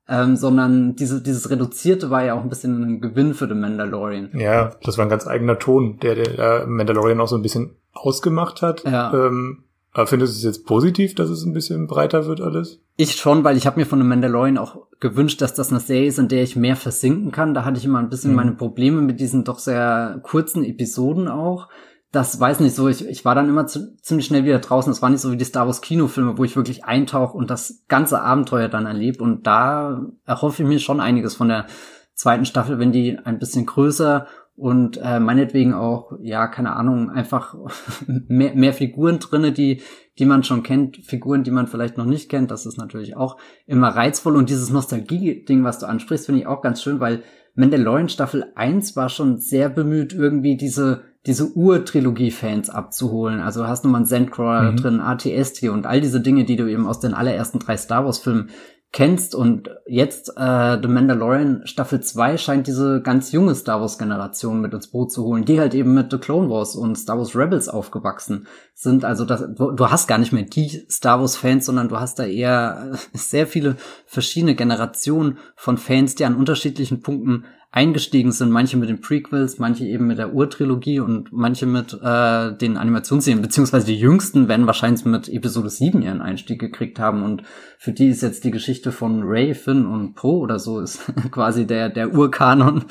ähm, 0.07 0.37
sondern 0.37 0.95
diese, 0.95 1.21
dieses 1.21 1.51
Reduzierte 1.51 2.09
war 2.09 2.23
ja 2.23 2.35
auch 2.35 2.43
ein 2.43 2.49
bisschen 2.49 2.81
ein 2.81 3.01
Gewinn 3.01 3.35
für 3.35 3.49
den 3.49 3.59
Mandalorian. 3.59 4.31
Ja, 4.35 4.71
das 4.85 4.97
war 4.97 5.07
ein 5.07 5.11
ganz 5.11 5.27
eigener 5.27 5.59
Ton, 5.59 5.99
der 5.99 6.15
der 6.15 6.67
Mandalorian 6.69 7.21
auch 7.21 7.27
so 7.27 7.35
ein 7.35 7.43
bisschen 7.43 7.75
ausgemacht 7.93 8.63
hat. 8.63 8.85
Ja. 8.85 9.13
Ähm, 9.13 9.65
aber 9.93 10.07
findest 10.07 10.35
du 10.35 10.37
es 10.39 10.43
jetzt 10.43 10.67
positiv, 10.67 11.15
dass 11.15 11.29
es 11.29 11.45
ein 11.45 11.53
bisschen 11.53 11.87
breiter 11.87 12.27
wird 12.27 12.41
alles? 12.41 12.81
Ich 12.97 13.17
schon, 13.17 13.45
weil 13.45 13.59
ich 13.59 13.67
habe 13.67 13.79
mir 13.79 13.85
von 13.85 13.99
The 13.99 14.07
Mandalorian 14.07 14.57
auch 14.57 14.87
gewünscht, 15.01 15.43
dass 15.43 15.53
das 15.53 15.71
eine 15.71 15.81
Serie 15.81 16.09
ist, 16.09 16.19
in 16.19 16.29
der 16.29 16.43
ich 16.43 16.57
mehr 16.57 16.77
versinken 16.77 17.31
kann. 17.31 17.53
Da 17.53 17.65
hatte 17.65 17.79
ich 17.79 17.85
immer 17.85 17.99
ein 17.99 18.09
bisschen 18.09 18.31
mhm. 18.31 18.37
meine 18.37 18.53
Probleme 18.53 19.03
mit 19.03 19.21
diesen 19.21 19.45
doch 19.45 19.59
sehr 19.59 20.21
kurzen 20.23 20.65
Episoden 20.65 21.29
auch. 21.29 21.69
Das 22.11 22.39
weiß 22.39 22.61
nicht 22.61 22.75
so, 22.75 22.89
ich, 22.89 23.07
ich 23.07 23.25
war 23.25 23.35
dann 23.35 23.49
immer 23.49 23.67
zu, 23.67 23.97
ziemlich 24.01 24.27
schnell 24.27 24.45
wieder 24.45 24.61
draußen. 24.61 24.91
Das 24.91 25.03
war 25.03 25.11
nicht 25.11 25.21
so 25.21 25.31
wie 25.31 25.37
die 25.37 25.45
Star 25.45 25.67
Wars 25.67 25.83
Kinofilme, 25.83 26.39
wo 26.39 26.45
ich 26.45 26.57
wirklich 26.57 26.85
eintauche 26.85 27.37
und 27.37 27.51
das 27.51 27.85
ganze 27.89 28.23
Abenteuer 28.23 28.69
dann 28.69 28.87
erlebe. 28.87 29.23
Und 29.23 29.47
da 29.47 30.07
erhoffe 30.25 30.63
ich 30.63 30.69
mir 30.69 30.79
schon 30.79 31.01
einiges 31.01 31.35
von 31.35 31.49
der 31.49 31.67
zweiten 32.15 32.45
Staffel, 32.47 32.79
wenn 32.79 32.93
die 32.93 33.19
ein 33.19 33.39
bisschen 33.39 33.67
größer 33.67 34.27
und 34.55 34.99
äh, 35.03 35.19
meinetwegen 35.19 35.73
auch, 35.73 36.13
ja, 36.21 36.47
keine 36.47 36.77
Ahnung, 36.77 37.11
einfach 37.11 37.55
mehr, 38.07 38.55
mehr 38.55 38.73
Figuren 38.73 39.19
drinne, 39.19 39.53
die, 39.53 39.81
die 40.19 40.27
man 40.27 40.45
schon 40.45 40.63
kennt, 40.63 40.99
Figuren, 40.99 41.43
die 41.43 41.51
man 41.51 41.67
vielleicht 41.67 41.97
noch 41.97 42.05
nicht 42.05 42.29
kennt. 42.29 42.51
Das 42.51 42.67
ist 42.67 42.77
natürlich 42.77 43.17
auch 43.17 43.39
immer 43.67 43.89
reizvoll. 43.89 44.37
Und 44.37 44.51
dieses 44.51 44.71
Nostalgie-Ding, 44.71 45.65
was 45.65 45.79
du 45.79 45.87
ansprichst, 45.87 46.27
finde 46.27 46.43
ich 46.43 46.47
auch 46.47 46.61
ganz 46.61 46.83
schön, 46.83 47.01
weil 47.01 47.23
Mandalorian 47.55 48.09
Staffel 48.09 48.47
1 48.55 48.95
war 48.95 49.09
schon 49.09 49.39
sehr 49.39 49.69
bemüht, 49.69 50.13
irgendwie 50.13 50.57
diese, 50.57 51.03
diese 51.27 51.57
Ur-Trilogie-Fans 51.57 52.69
abzuholen. 52.69 53.41
Also 53.41 53.67
hast 53.67 53.85
du 53.85 53.89
mal 53.89 53.99
einen 53.99 54.07
Sandcrawler 54.07 54.73
mhm. 54.73 54.77
drin, 54.77 55.01
ATST 55.01 55.65
und 55.65 55.87
all 55.87 56.01
diese 56.01 56.21
Dinge, 56.21 56.45
die 56.45 56.57
du 56.57 56.71
eben 56.71 56.87
aus 56.87 57.01
den 57.01 57.15
allerersten 57.15 57.59
drei 57.59 57.77
Star 57.77 58.05
Wars-Filmen 58.05 58.51
kennst. 58.93 59.35
Und 59.35 59.71
jetzt 59.87 60.37
äh, 60.37 60.79
The 60.81 60.89
Mandalorian 60.89 61.63
Staffel 61.65 62.01
2 62.01 62.37
scheint 62.37 62.67
diese 62.67 63.01
ganz 63.01 63.33
junge 63.33 63.55
Star 63.55 63.81
Wars 63.81 63.99
Generation 63.99 64.61
mit 64.61 64.73
ins 64.75 64.89
Boot 64.89 65.11
zu 65.11 65.25
holen, 65.25 65.45
die 65.45 65.59
halt 65.59 65.75
eben 65.75 65.95
mit 65.95 66.11
The 66.11 66.19
Clone 66.19 66.51
Wars 66.51 66.77
und 66.77 66.97
Star 66.97 67.19
Wars 67.19 67.35
Rebels 67.35 67.69
aufgewachsen 67.69 68.47
sind. 68.75 69.05
Also 69.05 69.25
das, 69.25 69.45
du 69.57 69.91
hast 69.91 70.07
gar 70.07 70.19
nicht 70.19 70.33
mehr 70.33 70.45
die 70.45 70.85
Star 70.91 71.21
Wars 71.21 71.37
Fans, 71.37 71.67
sondern 71.67 71.89
du 71.89 71.99
hast 71.99 72.19
da 72.19 72.25
eher 72.25 72.93
sehr 73.15 73.47
viele 73.47 73.77
verschiedene 74.07 74.55
Generationen 74.55 75.39
von 75.57 75.79
Fans, 75.79 76.15
die 76.15 76.25
an 76.25 76.37
unterschiedlichen 76.37 77.01
Punkten 77.01 77.45
eingestiegen 77.73 78.33
sind, 78.33 78.51
manche 78.51 78.77
mit 78.77 78.91
den 78.91 79.01
Prequels, 79.01 79.59
manche 79.59 79.87
eben 79.87 80.07
mit 80.07 80.19
der 80.19 80.35
Urtrilogie 80.35 81.01
und 81.01 81.33
manche 81.33 81.65
mit 81.65 81.95
äh, 82.03 82.55
den 82.55 82.77
Animationsserien, 82.77 83.41
beziehungsweise 83.41 83.87
die 83.87 83.99
jüngsten 83.99 84.47
werden 84.47 84.67
wahrscheinlich 84.67 85.07
mit 85.07 85.31
Episode 85.31 85.71
7 85.71 86.03
ihren 86.03 86.21
Einstieg 86.21 86.61
gekriegt 86.61 86.99
haben 86.99 87.23
und 87.23 87.45
für 87.79 87.93
die 87.93 88.09
ist 88.09 88.21
jetzt 88.21 88.45
die 88.45 88.51
Geschichte 88.51 88.82
von 88.91 89.23
Ray, 89.25 89.55
Finn 89.55 89.87
und 89.87 90.15
Poe 90.15 90.41
oder 90.41 90.59
so 90.59 90.81
ist 90.81 91.01
quasi 91.31 91.67
der, 91.67 91.91
der 91.91 92.13
Urkanon 92.13 92.87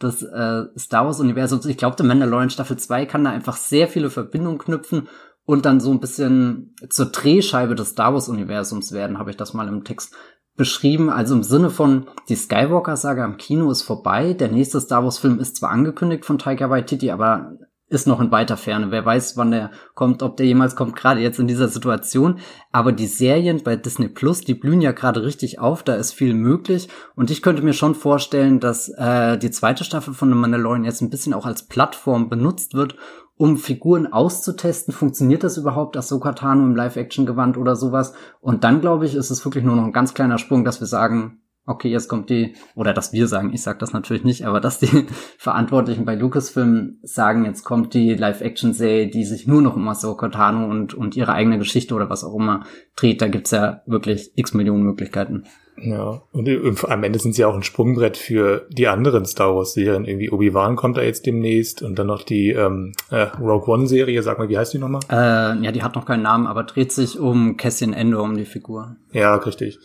des 0.00 0.22
äh, 0.22 0.64
Star 0.78 1.04
Wars 1.04 1.20
Universums. 1.20 1.66
Ich 1.66 1.76
glaube, 1.76 1.96
der 1.96 2.06
Mandalorian 2.06 2.50
Staffel 2.50 2.78
2 2.78 3.06
kann 3.06 3.24
da 3.24 3.30
einfach 3.30 3.56
sehr 3.56 3.88
viele 3.88 4.10
Verbindungen 4.10 4.58
knüpfen 4.58 5.08
und 5.44 5.66
dann 5.66 5.80
so 5.80 5.90
ein 5.90 6.00
bisschen 6.00 6.74
zur 6.88 7.06
Drehscheibe 7.06 7.74
des 7.74 7.90
Star 7.90 8.14
Wars 8.14 8.28
Universums 8.28 8.92
werden, 8.92 9.18
habe 9.18 9.30
ich 9.30 9.36
das 9.36 9.54
mal 9.54 9.68
im 9.68 9.84
Text 9.84 10.14
beschrieben, 10.56 11.10
also 11.10 11.34
im 11.34 11.42
Sinne 11.42 11.68
von, 11.68 12.06
die 12.28 12.36
Skywalker-Saga 12.36 13.24
im 13.24 13.38
Kino 13.38 13.70
ist 13.70 13.82
vorbei, 13.82 14.34
der 14.34 14.48
nächste 14.48 14.80
Star 14.80 15.02
Wars-Film 15.02 15.40
ist 15.40 15.56
zwar 15.56 15.70
angekündigt 15.70 16.24
von 16.24 16.38
Taika 16.38 16.70
Waititi, 16.70 17.10
aber 17.10 17.58
ist 17.94 18.06
noch 18.06 18.20
in 18.20 18.30
weiter 18.30 18.56
Ferne. 18.56 18.90
Wer 18.90 19.04
weiß, 19.04 19.36
wann 19.36 19.50
der 19.50 19.70
kommt, 19.94 20.22
ob 20.22 20.36
der 20.36 20.46
jemals 20.46 20.76
kommt, 20.76 20.96
gerade 20.96 21.20
jetzt 21.20 21.38
in 21.38 21.46
dieser 21.46 21.68
Situation. 21.68 22.40
Aber 22.72 22.92
die 22.92 23.06
Serien 23.06 23.62
bei 23.62 23.76
Disney 23.76 24.08
Plus, 24.08 24.40
die 24.40 24.54
blühen 24.54 24.80
ja 24.80 24.92
gerade 24.92 25.24
richtig 25.24 25.58
auf, 25.58 25.82
da 25.82 25.94
ist 25.94 26.12
viel 26.12 26.34
möglich. 26.34 26.88
Und 27.14 27.30
ich 27.30 27.42
könnte 27.42 27.62
mir 27.62 27.72
schon 27.72 27.94
vorstellen, 27.94 28.60
dass 28.60 28.88
äh, 28.88 29.38
die 29.38 29.50
zweite 29.50 29.84
Staffel 29.84 30.12
von 30.14 30.28
The 30.28 30.34
Mandalorian 30.34 30.84
jetzt 30.84 31.00
ein 31.00 31.10
bisschen 31.10 31.34
auch 31.34 31.46
als 31.46 31.62
Plattform 31.66 32.28
benutzt 32.28 32.74
wird, 32.74 32.96
um 33.36 33.56
Figuren 33.56 34.12
auszutesten, 34.12 34.94
funktioniert 34.94 35.42
das 35.42 35.56
überhaupt, 35.56 35.96
Ahsoka 35.96 36.32
Tano 36.32 36.64
im 36.64 36.76
Live-Action-Gewand 36.76 37.56
oder 37.56 37.74
sowas. 37.74 38.14
Und 38.40 38.62
dann, 38.62 38.80
glaube 38.80 39.06
ich, 39.06 39.14
ist 39.14 39.30
es 39.30 39.44
wirklich 39.44 39.64
nur 39.64 39.76
noch 39.76 39.84
ein 39.84 39.92
ganz 39.92 40.14
kleiner 40.14 40.38
Sprung, 40.38 40.64
dass 40.64 40.80
wir 40.80 40.86
sagen, 40.86 41.40
okay, 41.66 41.88
jetzt 41.88 42.08
kommt 42.08 42.30
die, 42.30 42.54
oder 42.74 42.92
dass 42.92 43.12
wir 43.12 43.26
sagen, 43.26 43.52
ich 43.52 43.62
sage 43.62 43.78
das 43.78 43.92
natürlich 43.92 44.24
nicht, 44.24 44.46
aber 44.46 44.60
dass 44.60 44.78
die 44.78 45.06
Verantwortlichen 45.38 46.04
bei 46.04 46.14
Lucasfilm 46.14 46.98
sagen, 47.02 47.44
jetzt 47.44 47.64
kommt 47.64 47.94
die 47.94 48.14
Live-Action-Serie, 48.14 49.08
die 49.08 49.24
sich 49.24 49.46
nur 49.46 49.62
noch 49.62 49.76
um 49.76 49.88
Ahsoka 49.88 50.28
Tano 50.28 50.70
und, 50.70 50.94
und 50.94 51.16
ihre 51.16 51.32
eigene 51.32 51.58
Geschichte 51.58 51.94
oder 51.94 52.10
was 52.10 52.24
auch 52.24 52.34
immer 52.34 52.64
dreht. 52.96 53.22
Da 53.22 53.28
gibt's 53.28 53.50
ja 53.50 53.82
wirklich 53.86 54.32
x 54.36 54.54
Millionen 54.54 54.84
Möglichkeiten. 54.84 55.44
Ja, 55.76 56.22
und 56.30 56.48
am 56.88 57.02
Ende 57.02 57.18
sind 57.18 57.34
sie 57.34 57.44
auch 57.44 57.54
ein 57.54 57.64
Sprungbrett 57.64 58.16
für 58.16 58.68
die 58.70 58.86
anderen 58.86 59.26
Star 59.26 59.56
Wars-Serien. 59.56 60.04
Irgendwie 60.04 60.30
Obi-Wan 60.30 60.76
kommt 60.76 60.96
da 60.96 61.02
jetzt 61.02 61.26
demnächst 61.26 61.82
und 61.82 61.98
dann 61.98 62.06
noch 62.06 62.22
die 62.22 62.50
ähm, 62.50 62.92
äh, 63.10 63.22
Rogue 63.40 63.74
One-Serie, 63.74 64.22
sag 64.22 64.38
mal, 64.38 64.48
wie 64.48 64.56
heißt 64.56 64.72
die 64.72 64.78
nochmal? 64.78 65.00
Äh, 65.10 65.64
ja, 65.64 65.72
die 65.72 65.82
hat 65.82 65.96
noch 65.96 66.06
keinen 66.06 66.22
Namen, 66.22 66.46
aber 66.46 66.62
dreht 66.62 66.92
sich 66.92 67.18
um 67.18 67.56
Cassian 67.56 67.92
Endor, 67.92 68.22
um 68.22 68.36
die 68.36 68.44
Figur. 68.44 68.96
Ja, 69.12 69.34
richtig. 69.34 69.80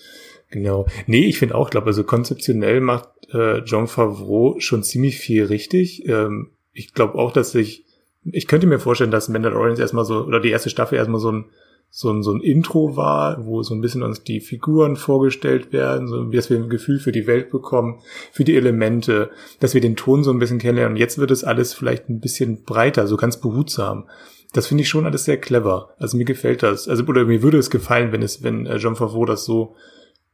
Genau. 0.51 0.87
Nee, 1.05 1.25
ich 1.25 1.37
finde 1.37 1.55
auch, 1.55 1.69
glaube 1.69 1.87
also 1.87 2.03
konzeptionell 2.03 2.81
macht 2.81 3.09
äh, 3.33 3.59
John 3.59 3.87
Favreau 3.87 4.59
schon 4.59 4.83
ziemlich 4.83 5.19
viel 5.19 5.45
richtig. 5.45 6.07
Ähm, 6.07 6.51
ich 6.73 6.93
glaube 6.93 7.15
auch, 7.15 7.31
dass 7.31 7.53
ich, 7.55 7.85
ich 8.23 8.47
könnte 8.47 8.67
mir 8.67 8.79
vorstellen, 8.79 9.11
dass 9.11 9.29
Mandalorian 9.29 9.77
erstmal 9.77 10.05
so, 10.05 10.25
oder 10.25 10.39
die 10.39 10.49
erste 10.49 10.69
Staffel 10.69 10.97
erstmal 10.97 11.19
so 11.21 11.31
ein 11.31 11.45
so 11.91 12.11
ein, 12.11 12.21
so 12.21 12.31
ein 12.31 12.41
Intro 12.41 12.95
war, 12.95 13.45
wo 13.45 13.63
so 13.63 13.73
ein 13.73 13.81
bisschen 13.81 14.03
uns 14.03 14.23
die 14.23 14.41
Figuren 14.41 14.95
vorgestellt 14.95 15.73
werden, 15.73 16.07
so 16.07 16.23
dass 16.25 16.49
wir 16.49 16.57
ein 16.57 16.69
Gefühl 16.69 16.99
für 16.99 17.11
die 17.11 17.25
Welt 17.25 17.49
bekommen, 17.49 17.99
für 18.31 18.43
die 18.43 18.55
Elemente, 18.55 19.31
dass 19.59 19.73
wir 19.73 19.81
den 19.81 19.95
Ton 19.95 20.23
so 20.23 20.31
ein 20.31 20.39
bisschen 20.39 20.59
kennenlernen. 20.59 20.93
Und 20.93 20.99
jetzt 20.99 21.17
wird 21.17 21.31
es 21.31 21.43
alles 21.43 21.73
vielleicht 21.73 22.07
ein 22.09 22.19
bisschen 22.19 22.63
breiter, 22.63 23.07
so 23.07 23.17
ganz 23.17 23.37
behutsam. 23.37 24.07
Das 24.53 24.67
finde 24.67 24.83
ich 24.83 24.89
schon 24.89 25.05
alles 25.05 25.25
sehr 25.25 25.37
clever. 25.37 25.95
Also 25.97 26.17
mir 26.17 26.25
gefällt 26.25 26.63
das. 26.63 26.87
Also, 26.87 27.03
oder 27.05 27.25
mir 27.25 27.41
würde 27.41 27.57
es 27.57 27.69
gefallen, 27.69 28.11
wenn 28.11 28.21
es, 28.21 28.43
wenn 28.43 28.65
äh, 28.65 28.77
John 28.77 28.95
Favreau 28.95 29.25
das 29.25 29.45
so 29.45 29.75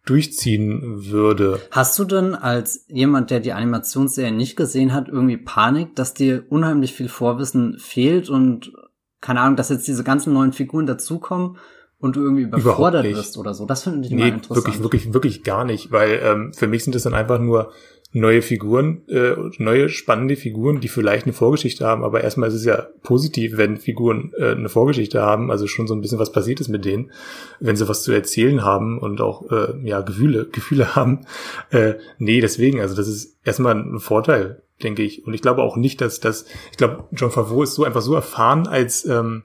durchziehen 0.05 1.05
würde. 1.09 1.59
Hast 1.71 1.97
du 1.99 2.05
denn 2.05 2.35
als 2.35 2.85
jemand, 2.87 3.31
der 3.31 3.39
die 3.39 3.53
Animationsserie 3.53 4.31
nicht 4.31 4.55
gesehen 4.55 4.93
hat, 4.93 5.09
irgendwie 5.09 5.37
Panik, 5.37 5.95
dass 5.95 6.13
dir 6.13 6.45
unheimlich 6.49 6.93
viel 6.93 7.09
Vorwissen 7.09 7.77
fehlt 7.79 8.29
und 8.29 8.73
keine 9.21 9.41
Ahnung, 9.41 9.55
dass 9.55 9.69
jetzt 9.69 9.87
diese 9.87 10.03
ganzen 10.03 10.33
neuen 10.33 10.53
Figuren 10.53 10.85
dazukommen 10.85 11.57
und 11.97 12.15
du 12.15 12.21
irgendwie 12.21 12.43
überfordert 12.43 13.05
wirst 13.05 13.37
oder 13.37 13.53
so. 13.53 13.65
Das 13.65 13.83
finde 13.83 14.05
ich 14.05 14.13
nee, 14.13 14.19
mal 14.19 14.27
interessant. 14.27 14.65
Wirklich, 14.65 14.83
wirklich, 14.83 15.13
wirklich 15.13 15.43
gar 15.43 15.65
nicht, 15.65 15.91
weil 15.91 16.19
ähm, 16.23 16.53
für 16.53 16.67
mich 16.67 16.83
sind 16.83 16.93
das 16.93 17.03
dann 17.03 17.15
einfach 17.15 17.39
nur 17.39 17.71
neue 18.15 18.41
Figuren, 18.41 19.01
äh, 19.09 19.35
neue 19.57 19.89
spannende 19.89 20.37
Figuren, 20.37 20.79
die 20.79 20.87
vielleicht 20.87 21.25
eine 21.25 21.33
Vorgeschichte 21.33 21.85
haben, 21.85 22.05
aber 22.05 22.23
erstmal 22.23 22.47
ist 22.47 22.55
es 22.55 22.63
ja 22.63 22.87
positiv, 23.03 23.57
wenn 23.57 23.75
Figuren 23.75 24.31
äh, 24.37 24.51
eine 24.51 24.69
Vorgeschichte 24.69 25.21
haben, 25.21 25.51
also 25.51 25.67
schon 25.67 25.85
so 25.85 25.93
ein 25.93 25.99
bisschen 25.99 26.17
was 26.17 26.31
passiert 26.31 26.61
ist 26.61 26.69
mit 26.69 26.85
denen, 26.85 27.11
wenn 27.59 27.75
sie 27.75 27.89
was 27.89 28.03
zu 28.03 28.13
erzählen 28.13 28.63
haben 28.63 28.99
und 28.99 29.19
auch 29.19 29.51
äh, 29.51 29.73
ja 29.83 29.99
Gefühle, 29.99 30.45
Gefühle 30.51 30.95
haben. 30.95 31.25
Äh, 31.71 31.95
nee, 32.17 32.39
deswegen, 32.39 32.79
also 32.79 32.95
das 32.95 33.09
ist 33.09 33.37
erstmal 33.43 33.75
ein 33.75 33.99
Vorteil 33.99 34.61
denke 34.83 35.03
ich. 35.03 35.25
Und 35.25 35.33
ich 35.33 35.41
glaube 35.41 35.63
auch 35.63 35.77
nicht, 35.77 36.01
dass 36.01 36.19
das, 36.19 36.45
ich 36.69 36.77
glaube, 36.77 37.05
John 37.13 37.31
Favreau 37.31 37.63
ist 37.63 37.75
so 37.75 37.85
einfach 37.85 38.01
so 38.01 38.13
erfahren 38.13 38.67
als 38.67 39.05
ähm, 39.05 39.43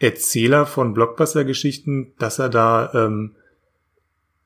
Erzähler 0.00 0.66
von 0.66 0.92
Blockbuster-Geschichten, 0.92 2.14
dass 2.18 2.40
er 2.40 2.48
da 2.48 2.90
ähm, 2.92 3.36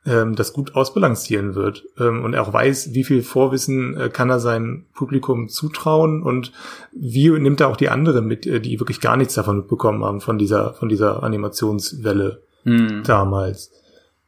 ähm, 0.07 0.35
das 0.35 0.53
gut 0.53 0.75
ausbalancieren 0.75 1.55
wird 1.55 1.85
ähm, 1.99 2.25
und 2.25 2.33
er 2.33 2.43
auch 2.43 2.53
weiß, 2.53 2.95
wie 2.95 3.05
viel 3.05 3.23
Vorwissen 3.23 3.97
äh, 3.97 4.09
kann 4.09 4.31
er 4.31 4.41
seinem 4.41 4.87
Publikum 4.95 5.49
zutrauen 5.49 6.23
und 6.23 6.53
wie 6.93 7.29
nimmt 7.31 7.61
er 7.61 7.69
auch 7.69 7.77
die 7.77 7.91
anderen 7.91 8.27
mit, 8.27 8.47
äh, 8.47 8.61
die 8.61 8.81
wirklich 8.81 9.01
gar 9.01 9.17
nichts 9.17 9.35
davon 9.35 9.59
mitbekommen 9.59 10.05
haben 10.05 10.21
von 10.21 10.39
dieser 10.39 10.75
von 10.75 10.89
dieser 10.89 11.23
Animationswelle 11.23 12.43
mhm. 12.65 13.03
damals. 13.05 13.73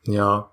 Ja, 0.05 0.51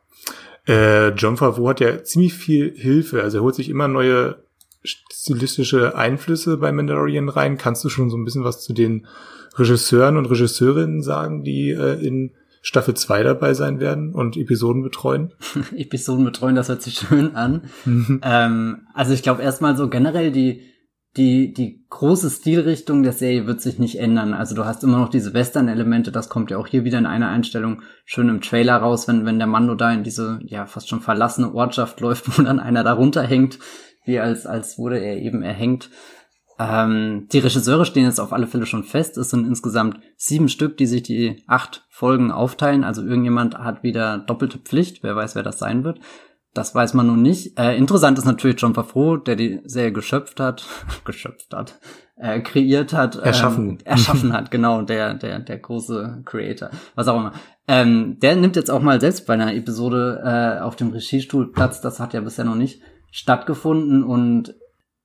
äh, 0.68 1.10
John 1.10 1.36
Favreau 1.36 1.68
hat 1.70 1.80
ja 1.80 2.04
ziemlich 2.04 2.34
viel 2.34 2.74
Hilfe, 2.76 3.22
also 3.22 3.40
er 3.40 3.44
holt 3.44 3.56
sich 3.56 3.70
immer 3.70 3.88
neue 3.88 4.38
stilistische 4.84 5.98
Einflüsse 5.98 6.58
bei 6.58 6.72
Mandalorian 6.72 7.28
rein? 7.30 7.58
Kannst 7.58 7.84
du 7.84 7.90
schon 7.90 8.10
so 8.10 8.18
ein 8.18 8.24
bisschen 8.24 8.46
was 8.46 8.62
zu 8.62 8.74
den 8.74 9.08
Regisseuren 9.56 10.16
und 10.16 10.28
Regisseurinnen 10.28 11.02
sagen, 11.02 11.44
die 11.44 11.72
äh, 11.72 12.00
in 12.06 12.32
Staffel 12.62 12.94
2 12.94 13.24
dabei 13.24 13.54
sein 13.54 13.80
werden 13.80 14.14
und 14.14 14.38
Episoden 14.38 14.84
betreuen? 14.84 15.34
Episoden 15.76 16.26
betreuen, 16.26 16.56
das 16.56 16.70
hört 16.70 16.82
sich 16.82 16.96
schön 16.96 17.36
an. 17.36 17.64
Mhm. 17.86 18.22
ähm, 18.24 18.88
also 18.94 19.14
ich 19.14 19.24
glaube 19.24 19.42
erstmal 19.42 19.78
so 19.78 19.90
generell 19.90 20.32
die 20.32 20.70
die, 21.18 21.54
die 21.54 21.86
große 21.90 22.30
Stilrichtung 22.30 23.02
der 23.02 23.14
Serie 23.14 23.48
wird 23.48 23.62
sich 23.62 23.80
nicht 23.80 24.00
ändern. 24.00 24.36
Also 24.36 24.54
du 24.54 24.66
hast 24.66 24.84
immer 24.84 25.00
noch 25.00 25.10
diese 25.10 25.34
Western-Elemente, 25.34 26.12
das 26.12 26.30
kommt 26.30 26.52
ja 26.52 26.58
auch 26.58 26.68
hier 26.68 26.84
wieder 26.84 27.00
in 27.00 27.08
einer 27.08 27.30
Einstellung 27.30 27.82
schön 28.06 28.30
im 28.30 28.42
Trailer 28.42 28.78
raus, 28.78 29.08
wenn, 29.08 29.26
wenn 29.26 29.40
der 29.40 29.48
Mando 29.48 29.74
da 29.74 29.92
in 29.92 30.04
diese, 30.04 30.40
ja, 30.44 30.68
fast 30.68 30.88
schon 30.88 31.02
verlassene 31.02 31.52
Ortschaft 31.54 32.00
läuft, 32.00 32.26
wo 32.38 32.44
dann 32.44 32.60
einer 32.60 32.84
da 32.84 32.94
runterhängt 32.94 33.58
wie 34.06 34.20
als, 34.20 34.46
als 34.46 34.78
wurde 34.78 35.00
er 35.00 35.18
eben 35.18 35.44
erhängt. 35.44 35.90
Ähm, 36.60 37.28
die 37.32 37.40
Regisseure 37.40 37.86
stehen 37.86 38.04
jetzt 38.04 38.20
auf 38.20 38.34
alle 38.34 38.48
Fälle 38.48 38.66
schon 38.66 38.84
fest. 38.84 39.18
Es 39.18 39.30
sind 39.30 39.48
insgesamt 39.48 40.00
sieben 40.18 40.50
Stück, 40.50 40.78
die 40.78 40.88
sich 40.88 41.04
die 41.04 41.44
acht 41.48 41.86
Folgen 41.90 42.32
aufteilen. 42.32 42.84
Also 42.84 43.02
irgendjemand 43.02 43.58
hat 43.58 43.82
wieder 43.82 44.18
doppelte 44.18 44.58
Pflicht. 44.58 45.02
Wer 45.02 45.16
weiß, 45.16 45.36
wer 45.36 45.44
das 45.44 45.58
sein 45.58 45.86
wird. 45.86 46.00
Das 46.54 46.76
weiß 46.76 46.96
man 46.96 47.08
nun 47.08 47.22
nicht. 47.22 47.58
Äh, 47.58 47.78
interessant 47.78 48.18
ist 48.18 48.26
natürlich 48.26 48.60
John 48.60 48.74
Favreau, 48.74 49.18
der 49.18 49.36
die 49.36 49.62
Serie 49.64 49.94
geschöpft 49.94 50.40
hat, 50.40 50.66
geschöpft 51.06 51.54
hat, 51.54 51.80
äh, 52.18 52.42
kreiert 52.42 52.92
hat, 52.92 53.16
ähm, 53.16 53.22
erschaffen, 53.22 53.80
erschaffen 53.86 54.34
hat, 54.34 54.50
genau, 54.50 54.82
der, 54.82 55.14
der, 55.14 55.40
der 55.40 55.60
große 55.60 56.24
Creator, 56.26 56.72
was 56.96 57.08
auch 57.08 57.20
immer. 57.20 57.34
Ähm, 57.68 58.18
der 58.20 58.36
nimmt 58.36 58.56
jetzt 58.56 58.72
auch 58.72 58.82
mal 58.82 59.00
selbst 59.00 59.28
bei 59.28 59.36
einer 59.36 59.54
Episode 59.54 60.22
äh, 60.26 60.62
auf 60.62 60.76
dem 60.76 60.90
Regiestuhl 60.90 61.52
Platz. 61.52 61.82
Das 61.82 62.00
hat 62.00 62.16
er 62.16 62.22
bisher 62.22 62.46
noch 62.46 62.56
nicht 62.56 62.82
stattgefunden 63.12 64.04
und 64.04 64.50
ja, 64.50 64.59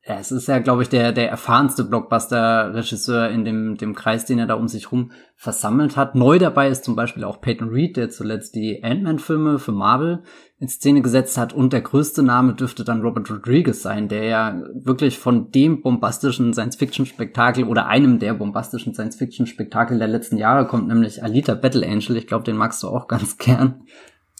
es 0.06 0.30
ist 0.30 0.48
ja, 0.48 0.58
glaube 0.58 0.82
ich, 0.82 0.90
der, 0.90 1.12
der 1.12 1.30
erfahrenste 1.30 1.82
Blockbuster-Regisseur 1.82 3.30
in 3.30 3.46
dem, 3.46 3.78
dem 3.78 3.94
Kreis, 3.94 4.26
den 4.26 4.38
er 4.38 4.46
da 4.46 4.52
um 4.54 4.68
sich 4.68 4.92
rum 4.92 5.12
versammelt 5.34 5.96
hat. 5.96 6.14
Neu 6.14 6.38
dabei 6.38 6.68
ist 6.68 6.84
zum 6.84 6.94
Beispiel 6.94 7.24
auch 7.24 7.40
Peyton 7.40 7.70
Reed, 7.70 7.96
der 7.96 8.10
zuletzt 8.10 8.54
die 8.54 8.84
Ant-Man-Filme 8.84 9.58
für 9.58 9.72
Marvel 9.72 10.22
in 10.58 10.68
Szene 10.68 11.00
gesetzt 11.00 11.38
hat. 11.38 11.54
Und 11.54 11.72
der 11.72 11.80
größte 11.80 12.22
Name 12.22 12.52
dürfte 12.52 12.84
dann 12.84 13.00
Robert 13.00 13.30
Rodriguez 13.30 13.80
sein, 13.80 14.08
der 14.08 14.24
ja 14.24 14.62
wirklich 14.74 15.18
von 15.18 15.50
dem 15.50 15.80
bombastischen 15.80 16.52
Science-Fiction-Spektakel 16.52 17.64
oder 17.64 17.86
einem 17.86 18.18
der 18.18 18.34
bombastischen 18.34 18.92
Science-Fiction-Spektakel 18.92 19.98
der 19.98 20.08
letzten 20.08 20.36
Jahre 20.36 20.66
kommt, 20.66 20.86
nämlich 20.86 21.22
Alita 21.22 21.54
Battle 21.54 21.86
Angel. 21.86 22.18
Ich 22.18 22.26
glaube, 22.26 22.44
den 22.44 22.56
magst 22.56 22.82
du 22.82 22.88
auch 22.88 23.08
ganz 23.08 23.38
gern. 23.38 23.84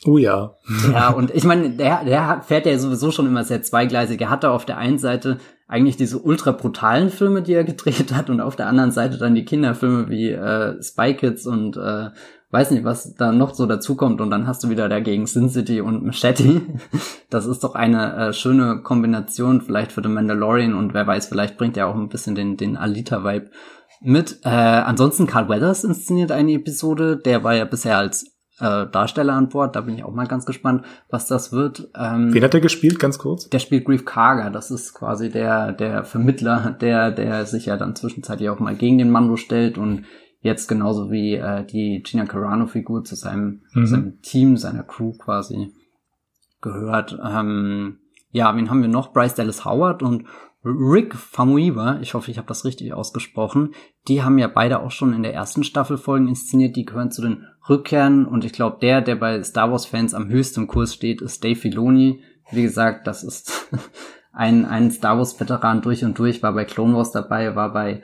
Oh 0.07 0.19
ja. 0.19 0.55
Ja, 0.93 1.09
und 1.11 1.35
ich 1.35 1.45
meine, 1.45 1.71
der, 1.71 2.05
der 2.05 2.43
fährt 2.43 2.67
ja 2.67 2.79
sowieso 2.79 3.11
schon 3.11 3.27
immer 3.27 3.45
sehr 3.45 3.63
zweigleisig. 3.63 4.21
Er 4.21 4.31
hat 4.31 4.45
da 4.45 4.51
auf 4.51 4.67
der 4.67 4.77
einen 4.77 4.99
Seite 4.99 5.39
eigentlich 5.67 5.97
diese 5.97 6.19
ultra 6.19 6.53
brutalen 6.53 7.11
Filme, 7.11 7.43
die 7.43 7.55
er 7.55 7.65
gedreht 7.73 8.13
hat, 8.15 8.31
und 8.31 8.41
auf 8.41 8.57
der 8.57 8.67
anderen 8.67 8.91
Seite 8.91 9.19
dann 9.19 9.35
die 9.35 9.45
Kinderfilme 9.45 10.09
wie 10.09 10.31
äh, 10.31 10.83
Spy 10.83 11.15
Kids 11.15 11.47
und 11.47 11.77
äh, 11.77 12.11
weiß 12.51 12.71
nicht, 12.71 12.85
was 12.85 13.15
da 13.15 13.33
noch 13.33 13.55
so 13.55 13.67
dazukommt. 13.67 14.21
Und 14.21 14.31
dann 14.31 14.47
hast 14.47 14.63
du 14.63 14.69
wieder 14.69 14.89
dagegen 14.89 15.27
Sin 15.27 15.51
City 15.51 15.81
und 15.81 16.05
Machete. 16.05 16.63
Das 17.31 17.47
ist 17.47 17.65
doch 17.65 17.75
eine 17.75 18.15
äh, 18.29 18.33
schöne 18.33 18.83
Kombination 18.83 19.61
vielleicht 19.61 19.91
für 19.91 20.05
The 20.05 20.09
Mandalorian 20.09 20.73
und 20.73 20.95
wer 20.95 21.05
weiß, 21.05 21.27
vielleicht 21.27 21.57
bringt 21.59 21.77
er 21.77 21.89
auch 21.89 21.97
ein 21.97 22.09
bisschen 22.09 22.37
den, 22.37 22.57
den 22.57 22.77
Alita-Vibe 22.77 23.51
mit. 24.03 24.39
Äh, 24.45 24.51
ansonsten 24.51 25.27
Carl 25.27 25.49
Weathers 25.49 25.83
inszeniert 25.83 26.31
eine 26.31 26.53
Episode. 26.53 27.17
Der 27.17 27.43
war 27.43 27.57
ja 27.57 27.65
bisher 27.65 27.99
als 27.99 28.34
äh, 28.61 28.87
Darsteller 28.87 29.35
an 29.35 29.49
Bord. 29.49 29.77
Da 29.77 29.81
bin 29.81 29.97
ich 29.97 30.05
auch 30.05 30.15
mal 30.15 30.27
ganz 30.27 30.47
gespannt, 30.47 30.85
was 31.11 31.27
das 31.27 31.53
wird. 31.53 31.91
Ähm, 31.97 32.33
Wen 32.33 32.45
hat 32.45 32.55
er 32.55 32.61
gespielt, 32.61 32.99
ganz 32.99 33.19
kurz? 33.19 33.49
Der 33.49 33.59
spielt 33.59 33.85
Grief 33.85 34.05
Karger. 34.05 34.51
Das 34.51 34.71
ist 34.71 34.95
quasi 34.95 35.31
der, 35.31 35.73
der 35.73 36.05
Vermittler, 36.05 36.77
der, 36.81 37.11
der 37.11 37.47
sich 37.47 37.67
ja 37.67 37.77
dann 37.77 37.97
zwischenzeitlich 37.97 38.49
auch 38.49 38.61
mal 38.61 38.77
gegen 38.77 38.99
den 38.99 39.11
Mando 39.11 39.37
stellt 39.37 39.79
und 39.79 40.05
jetzt 40.41 40.69
genauso 40.69 41.11
wie 41.11 41.35
äh, 41.35 41.65
die 41.65 42.03
Gina 42.03 42.27
Carano-Figur 42.27 43.05
zu 43.05 43.15
seinem, 43.15 43.63
mhm. 43.73 43.87
seinem 43.87 44.23
Team, 44.23 44.57
seiner 44.57 44.83
Crew 44.83 45.13
quasi 45.13 45.73
gehört. 46.61 47.19
Ähm, 47.25 47.99
ja, 48.31 48.55
wen 48.57 48.69
haben 48.69 48.83
wir 48.83 48.89
noch? 48.89 49.13
Bryce 49.13 49.37
Dallas 49.37 49.65
Howard 49.65 50.03
und 50.03 50.25
Rick 50.65 51.15
Famuyiwa, 51.15 51.99
ich 52.01 52.15
hoffe, 52.15 52.31
ich 52.31 52.39
habe 52.39 52.49
das 52.49 52.65
richtig 52.65 52.95
ausgesprochen, 52.95 53.75
die 54.09 54.23
haben 54.23 54.39
ja 54.39 54.49
beide 54.49 54.81
auch 54.81 54.91
schon 54.91 55.13
in 55.13 55.23
der 55.23 55.35
ersten 55.35 55.63
Staffel 55.63 55.99
Folgen 55.99 56.29
inszeniert, 56.29 56.75
die 56.75 56.87
gehören 56.87 57.11
zu 57.11 57.21
den 57.21 57.45
Rückkehren 57.69 58.27
und 58.27 58.45
ich 58.45 58.53
glaube, 58.53 58.79
der, 58.81 59.03
der 59.03 59.17
bei 59.17 59.43
Star 59.43 59.71
Wars 59.71 59.87
Fans 59.87 60.15
am 60.15 60.29
höchsten 60.29 60.67
Kurs 60.67 60.95
steht, 60.95 61.21
ist 61.21 61.45
Dave 61.45 61.57
Filoni. 61.57 62.23
Wie 62.51 62.63
gesagt, 62.63 63.07
das 63.07 63.23
ist 63.23 63.69
ein, 64.33 64.65
ein 64.65 64.91
Star 64.91 65.19
Wars 65.19 65.39
Veteran 65.39 65.83
durch 65.83 66.05
und 66.05 66.19
durch, 66.19 66.43
war 66.43 66.55
bei 66.55 66.65
Clone 66.65 66.97
Wars 66.97 67.13
dabei, 67.13 67.55
war 67.55 67.73
bei 67.73 68.03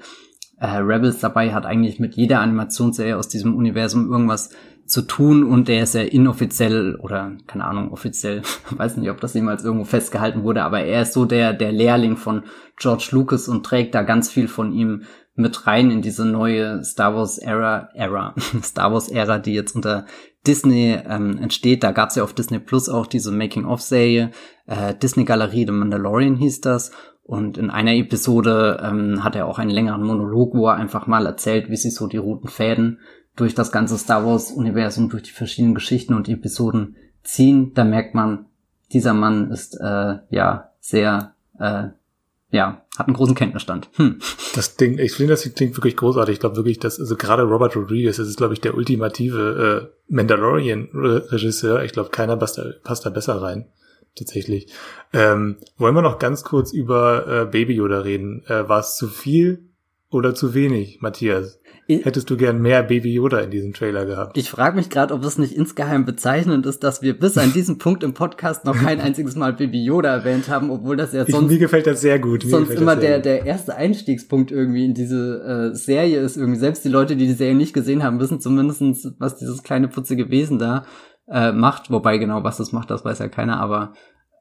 äh, 0.59 0.67
Rebels 0.67 1.21
dabei, 1.21 1.55
hat 1.55 1.65
eigentlich 1.65 1.99
mit 1.99 2.15
jeder 2.15 2.41
Animationsserie 2.41 3.17
aus 3.17 3.29
diesem 3.29 3.57
Universum 3.57 4.11
irgendwas 4.11 4.51
zu 4.91 5.03
tun 5.03 5.45
und 5.45 5.69
der 5.69 5.85
ist 5.85 5.95
ja 5.95 6.03
inoffiziell 6.03 6.97
oder 6.97 7.33
keine 7.47 7.65
Ahnung, 7.65 7.93
offiziell, 7.93 8.43
weiß 8.71 8.97
nicht, 8.97 9.11
ob 9.11 9.21
das 9.21 9.35
jemals 9.35 9.65
irgendwo 9.65 9.85
festgehalten 9.85 10.43
wurde, 10.43 10.65
aber 10.65 10.81
er 10.81 11.03
ist 11.03 11.13
so 11.13 11.25
der, 11.25 11.53
der 11.53 11.73
Lehrling 11.73 12.17
von 12.17 12.43
George 12.77 13.09
Lucas 13.13 13.49
und 13.49 13.65
trägt 13.65 13.95
da 13.95 14.03
ganz 14.03 14.31
viel 14.31 14.49
von 14.49 14.73
ihm 14.73 15.03
mit 15.37 15.67
rein 15.67 15.91
in 15.91 16.03
diese 16.03 16.25
neue 16.25 16.83
Star 16.85 17.15
Wars 17.15 17.39
Era, 17.39 17.89
Era, 17.95 18.35
Star 18.63 18.93
Wars 18.93 19.09
Ära, 19.09 19.39
die 19.39 19.55
jetzt 19.55 19.75
unter 19.75 20.07
Disney 20.47 20.99
ähm, 21.07 21.39
entsteht. 21.39 21.83
Da 21.83 21.93
gab's 21.93 22.17
ja 22.17 22.25
auf 22.25 22.35
Disney 22.35 22.59
Plus 22.59 22.89
auch 22.89 23.07
diese 23.07 23.31
Making-of-Serie, 23.31 24.31
äh, 24.67 24.95
Disney 24.95 25.25
Galerie 25.25 25.67
The 25.67 25.73
Mandalorian 25.73 26.37
hieß 26.37 26.61
das. 26.61 26.93
Und 27.31 27.59
in 27.59 27.71
einer 27.71 27.95
Episode 27.95 28.81
ähm, 28.83 29.23
hat 29.23 29.37
er 29.37 29.47
auch 29.47 29.61
einen 29.61 29.71
längeren 29.71 30.03
Monolog, 30.03 30.53
wo 30.53 30.67
er 30.67 30.75
einfach 30.75 31.07
mal 31.07 31.27
erzählt, 31.27 31.71
wie 31.71 31.77
sich 31.77 31.95
so 31.95 32.09
die 32.09 32.17
roten 32.17 32.49
Fäden 32.49 32.99
durch 33.37 33.55
das 33.55 33.71
ganze 33.71 33.97
Star 33.99 34.27
Wars-Universum, 34.27 35.11
durch 35.11 35.23
die 35.23 35.31
verschiedenen 35.31 35.77
Geschichten 35.77 36.15
und 36.15 36.29
Episoden 36.29 36.97
ziehen. 37.23 37.71
Da 37.75 37.85
merkt 37.85 38.17
man, 38.17 38.47
dieser 38.93 39.15
Mann 39.15 39.53
ist 39.53 39.79
äh, 39.81 40.17
ja 40.31 40.73
sehr 40.81 41.37
äh, 41.61 41.91
ja, 42.51 42.83
hat 42.99 43.07
einen 43.07 43.15
großen 43.15 43.37
Kenntnisstand. 43.37 43.91
Hm. 43.95 44.19
Das 44.57 44.75
Ding, 44.75 44.99
ich 44.99 45.13
finde, 45.13 45.35
das 45.35 45.49
klingt 45.55 45.77
wirklich 45.77 45.97
großartig. 45.97 46.33
Ich 46.33 46.41
glaube 46.41 46.57
wirklich, 46.57 46.81
dass, 46.81 46.99
also 46.99 47.15
gerade 47.15 47.45
Robert 47.45 47.77
Rodriguez, 47.77 48.17
das 48.17 48.27
ist, 48.27 48.39
glaube 48.39 48.55
ich, 48.55 48.61
der 48.61 48.75
ultimative 48.75 49.93
äh, 50.09 50.13
Mandalorian-Regisseur. 50.13 51.85
Ich 51.85 51.93
glaube, 51.93 52.11
keiner 52.11 52.37
passt 52.37 52.59
da, 52.59 52.65
passt 52.83 53.07
da 53.07 53.11
besser 53.11 53.41
rein. 53.41 53.67
Tatsächlich. 54.17 54.73
Ähm, 55.13 55.57
wollen 55.79 55.95
wir 55.95 56.03
noch 56.03 56.19
ganz 56.19 56.45
kurz 56.45 56.73
über 56.73 57.27
äh, 57.27 57.45
Baby 57.47 57.75
Yoda 57.75 58.01
reden? 58.01 58.43
Äh, 58.47 58.69
War 58.69 58.81
es 58.81 58.97
zu 58.97 59.09
viel 59.09 59.71
oder 60.11 60.35
zu 60.35 60.55
wenig, 60.55 61.01
Matthias? 61.01 61.61
Hättest 61.87 62.31
du 62.31 62.37
gern 62.37 62.63
mehr 62.63 62.85
Baby 62.85 63.13
Yoda 63.13 63.41
in 63.41 63.51
diesem 63.51 63.73
Trailer 63.73 64.07
gehabt? 64.07 64.37
Ich 64.37 64.49
frage 64.49 64.77
mich 64.77 64.91
gerade, 64.91 65.13
ob 65.13 65.25
es 65.25 65.39
nicht 65.39 65.57
insgeheim 65.57 66.05
bezeichnend 66.05 66.65
ist, 66.67 66.85
dass 66.85 67.03
wir 67.03 67.19
bis 67.19 67.37
an 67.37 67.53
diesem 67.55 67.79
Punkt 67.79 68.05
im 68.05 68.15
Podcast 68.15 68.65
noch 68.65 68.77
kein 68.77 69.01
einziges 69.01 69.35
Mal 69.35 69.55
Baby 69.55 69.85
Yoda 69.85 70.15
erwähnt 70.15 70.49
haben, 70.49 70.71
obwohl 70.71 70.97
das 70.97 71.13
ja 71.13 71.27
sonst. 71.27 71.47
Ich, 71.47 71.51
mir 71.51 71.59
gefällt 71.59 71.87
das 71.87 72.01
sehr 72.01 72.21
gut. 72.21 72.45
Mir 72.45 72.51
sonst 72.51 72.71
immer 72.71 72.95
der, 72.95 73.19
der 73.19 73.45
erste 73.45 73.75
Einstiegspunkt 73.75 74.53
irgendwie 74.53 74.85
in 74.85 74.95
diese 74.95 75.73
äh, 75.73 75.77
Serie 75.77 76.21
ist. 76.21 76.37
Irgendwie 76.37 76.61
selbst 76.61 76.85
die 76.85 76.91
Leute, 76.91 77.17
die 77.17 77.27
die 77.27 77.33
Serie 77.33 77.57
nicht 77.57 77.73
gesehen 77.73 78.05
haben, 78.05 78.21
wissen 78.21 78.41
zumindestens, 78.41 79.13
was 79.19 79.37
dieses 79.37 79.63
kleine 79.65 79.89
putzige 79.89 80.31
Wesen 80.31 80.59
da 80.59 80.85
äh, 81.31 81.53
macht. 81.53 81.91
Wobei 81.91 82.19
genau 82.19 82.45
was 82.45 82.59
das 82.59 82.73
macht, 82.73 82.91
das 82.91 83.05
weiß 83.05 83.19
ja 83.21 83.29
keiner, 83.29 83.61
aber 83.61 83.93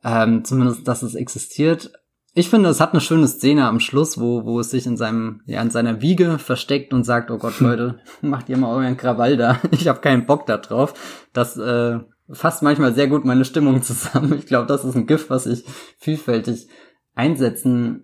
ähm, 0.04 0.44
zumindest, 0.44 0.88
dass 0.88 1.04
es 1.04 1.16
existiert. 1.16 1.92
Ich 2.34 2.50
finde, 2.50 2.70
es 2.70 2.80
hat 2.80 2.92
eine 2.92 3.02
schöne 3.02 3.28
Szene 3.28 3.68
am 3.68 3.80
Schluss, 3.80 4.20
wo, 4.20 4.46
wo 4.46 4.60
es 4.60 4.70
sich 4.70 4.86
in 4.86 4.98
seinem, 4.98 5.42
ja, 5.46 5.62
in 5.62 5.72
seiner 5.72 6.02
Wiege 6.02 6.38
versteckt 6.38 6.94
und 6.94 7.04
sagt, 7.04 7.32
oh 7.32 7.38
Gott, 7.38 7.60
Leute, 7.60 8.00
macht 8.22 8.50
ihr 8.50 8.58
mal 8.58 8.74
euren 8.74 8.98
Krawall 8.98 9.38
da. 9.38 9.60
Ich 9.72 9.88
habe 9.88 10.02
keinen 10.02 10.26
Bock 10.26 10.46
da 10.46 10.58
drauf. 10.58 10.94
Das 11.34 11.58
äh, 11.58 12.00
fasst 12.32 12.62
manchmal 12.62 12.94
sehr 12.94 13.08
gut 13.08 13.26
meine 13.26 13.46
Stimmung 13.46 13.82
zusammen. 13.82 14.38
Ich 14.38 14.46
glaube, 14.46 14.68
das 14.68 14.86
ist 14.86 14.96
ein 14.96 15.08
Gift, 15.08 15.30
was 15.30 15.46
sich 15.46 15.66
vielfältig 15.98 16.68
einsetzen 17.16 18.04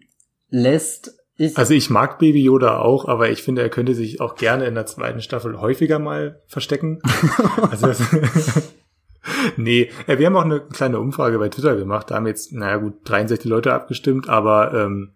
lässt. 0.50 1.12
Ich 1.38 1.58
also 1.58 1.74
ich 1.74 1.90
mag 1.90 2.18
Baby 2.20 2.42
Yoda 2.42 2.78
auch, 2.78 3.08
aber 3.08 3.30
ich 3.30 3.44
finde, 3.44 3.62
er 3.62 3.70
könnte 3.70 3.94
sich 3.94 4.22
auch 4.22 4.36
gerne 4.36 4.66
in 4.66 4.76
der 4.76 4.86
zweiten 4.86 5.22
Staffel 5.22 5.60
häufiger 5.60 6.00
mal 6.00 6.42
verstecken. 6.48 7.02
also 7.70 7.88
nee, 9.58 9.90
äh, 10.08 10.18
wir 10.18 10.28
haben 10.28 10.38
auch 10.38 10.46
eine 10.46 10.62
kleine 10.62 11.00
Umfrage 11.00 11.38
bei 11.38 11.50
Twitter 11.50 11.76
gemacht. 11.76 12.10
Da 12.10 12.16
haben 12.16 12.28
jetzt, 12.28 12.54
naja 12.54 12.78
gut, 12.78 12.94
63 13.04 13.50
Leute 13.50 13.74
abgestimmt, 13.74 14.30
aber 14.30 14.74
ähm, 14.74 15.12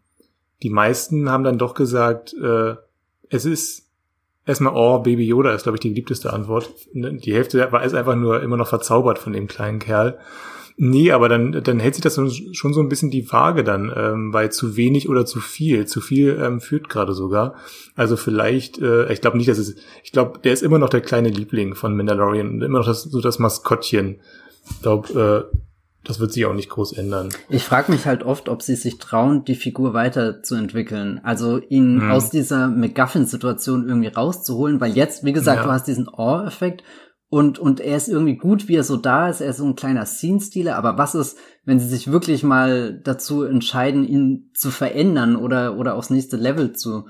die 0.61 0.69
meisten 0.69 1.29
haben 1.29 1.45
dann 1.45 1.57
doch 1.57 1.73
gesagt, 1.73 2.33
äh, 2.33 2.75
es 3.29 3.45
ist 3.45 3.87
erstmal, 4.45 4.73
oh, 4.75 4.99
Baby 4.99 5.25
Yoda 5.25 5.53
ist, 5.53 5.63
glaube 5.63 5.77
ich, 5.77 5.81
die 5.81 5.89
beliebteste 5.89 6.33
Antwort. 6.33 6.69
Ne, 6.93 7.13
die 7.13 7.33
Hälfte 7.33 7.71
war 7.71 7.83
ist 7.83 7.93
einfach 7.93 8.15
nur 8.15 8.41
immer 8.41 8.57
noch 8.57 8.67
verzaubert 8.67 9.19
von 9.19 9.31
dem 9.31 9.47
kleinen 9.47 9.79
Kerl. 9.79 10.19
Nee, 10.81 11.11
aber 11.11 11.27
dann, 11.27 11.61
dann 11.61 11.81
hält 11.81 11.95
sich 11.95 12.03
das 12.03 12.15
schon 12.15 12.73
so 12.73 12.79
ein 12.79 12.87
bisschen 12.87 13.11
die 13.11 13.29
Waage 13.33 13.65
dann, 13.65 13.91
ähm, 13.93 14.31
weil 14.31 14.49
zu 14.49 14.77
wenig 14.77 15.09
oder 15.09 15.25
zu 15.25 15.41
viel. 15.41 15.85
Zu 15.85 15.99
viel 15.99 16.39
ähm, 16.41 16.61
führt 16.61 16.87
gerade 16.87 17.13
sogar. 17.13 17.55
Also 17.97 18.15
vielleicht, 18.15 18.81
äh, 18.81 19.11
ich 19.11 19.19
glaube 19.19 19.35
nicht, 19.35 19.49
dass 19.49 19.57
es, 19.57 19.75
ich 20.05 20.13
glaube, 20.13 20.39
der 20.39 20.53
ist 20.53 20.63
immer 20.63 20.79
noch 20.79 20.87
der 20.87 21.01
kleine 21.01 21.27
Liebling 21.27 21.75
von 21.75 21.97
Mandalorian 21.97 22.47
und 22.47 22.61
immer 22.61 22.79
noch 22.79 22.85
das, 22.85 23.03
so 23.03 23.19
das 23.19 23.39
Maskottchen. 23.39 24.21
Ich 24.71 24.81
glaube, 24.81 25.49
äh, 25.51 25.57
das 26.05 26.21
wird 26.21 26.31
sich 26.31 26.45
auch 26.45 26.53
nicht 26.53 26.69
groß 26.69 26.93
ändern. 26.93 27.27
Ich 27.49 27.65
frage 27.65 27.91
mich 27.91 28.05
halt 28.05 28.23
oft, 28.23 28.47
ob 28.47 28.61
sie 28.61 28.75
sich 28.75 28.99
trauen, 28.99 29.43
die 29.43 29.55
Figur 29.55 29.93
weiterzuentwickeln. 29.93 31.19
Also 31.25 31.59
ihn 31.59 31.99
hm. 31.99 32.11
aus 32.11 32.29
dieser 32.29 32.69
McGuffin-Situation 32.69 33.85
irgendwie 33.85 34.07
rauszuholen, 34.07 34.79
weil 34.79 34.93
jetzt, 34.93 35.25
wie 35.25 35.33
gesagt, 35.33 35.57
ja. 35.57 35.65
du 35.65 35.71
hast 35.73 35.87
diesen 35.87 36.07
Awe-Effekt 36.07 36.83
und, 37.31 37.59
und 37.59 37.79
er 37.79 37.95
ist 37.95 38.07
irgendwie 38.07 38.37
gut, 38.37 38.67
wie 38.67 38.75
er 38.75 38.83
so 38.83 38.97
da 38.97 39.29
ist. 39.29 39.39
Er 39.39 39.51
ist 39.51 39.57
so 39.57 39.65
ein 39.65 39.75
kleiner 39.75 40.05
Scene-Stealer. 40.05 40.75
Aber 40.75 40.97
was 40.97 41.13
ist, 41.13 41.37
wenn 41.63 41.79
sie 41.79 41.87
sich 41.87 42.11
wirklich 42.11 42.41
mal 42.41 42.99
dazu 43.03 43.43
entscheiden, 43.43 44.03
ihn 44.03 44.49
zu 44.55 44.71
verändern 44.71 45.35
oder, 45.35 45.77
oder 45.77 45.93
aufs 45.95 46.09
nächste 46.09 46.37
Level 46.37 46.73
zu 46.73 47.05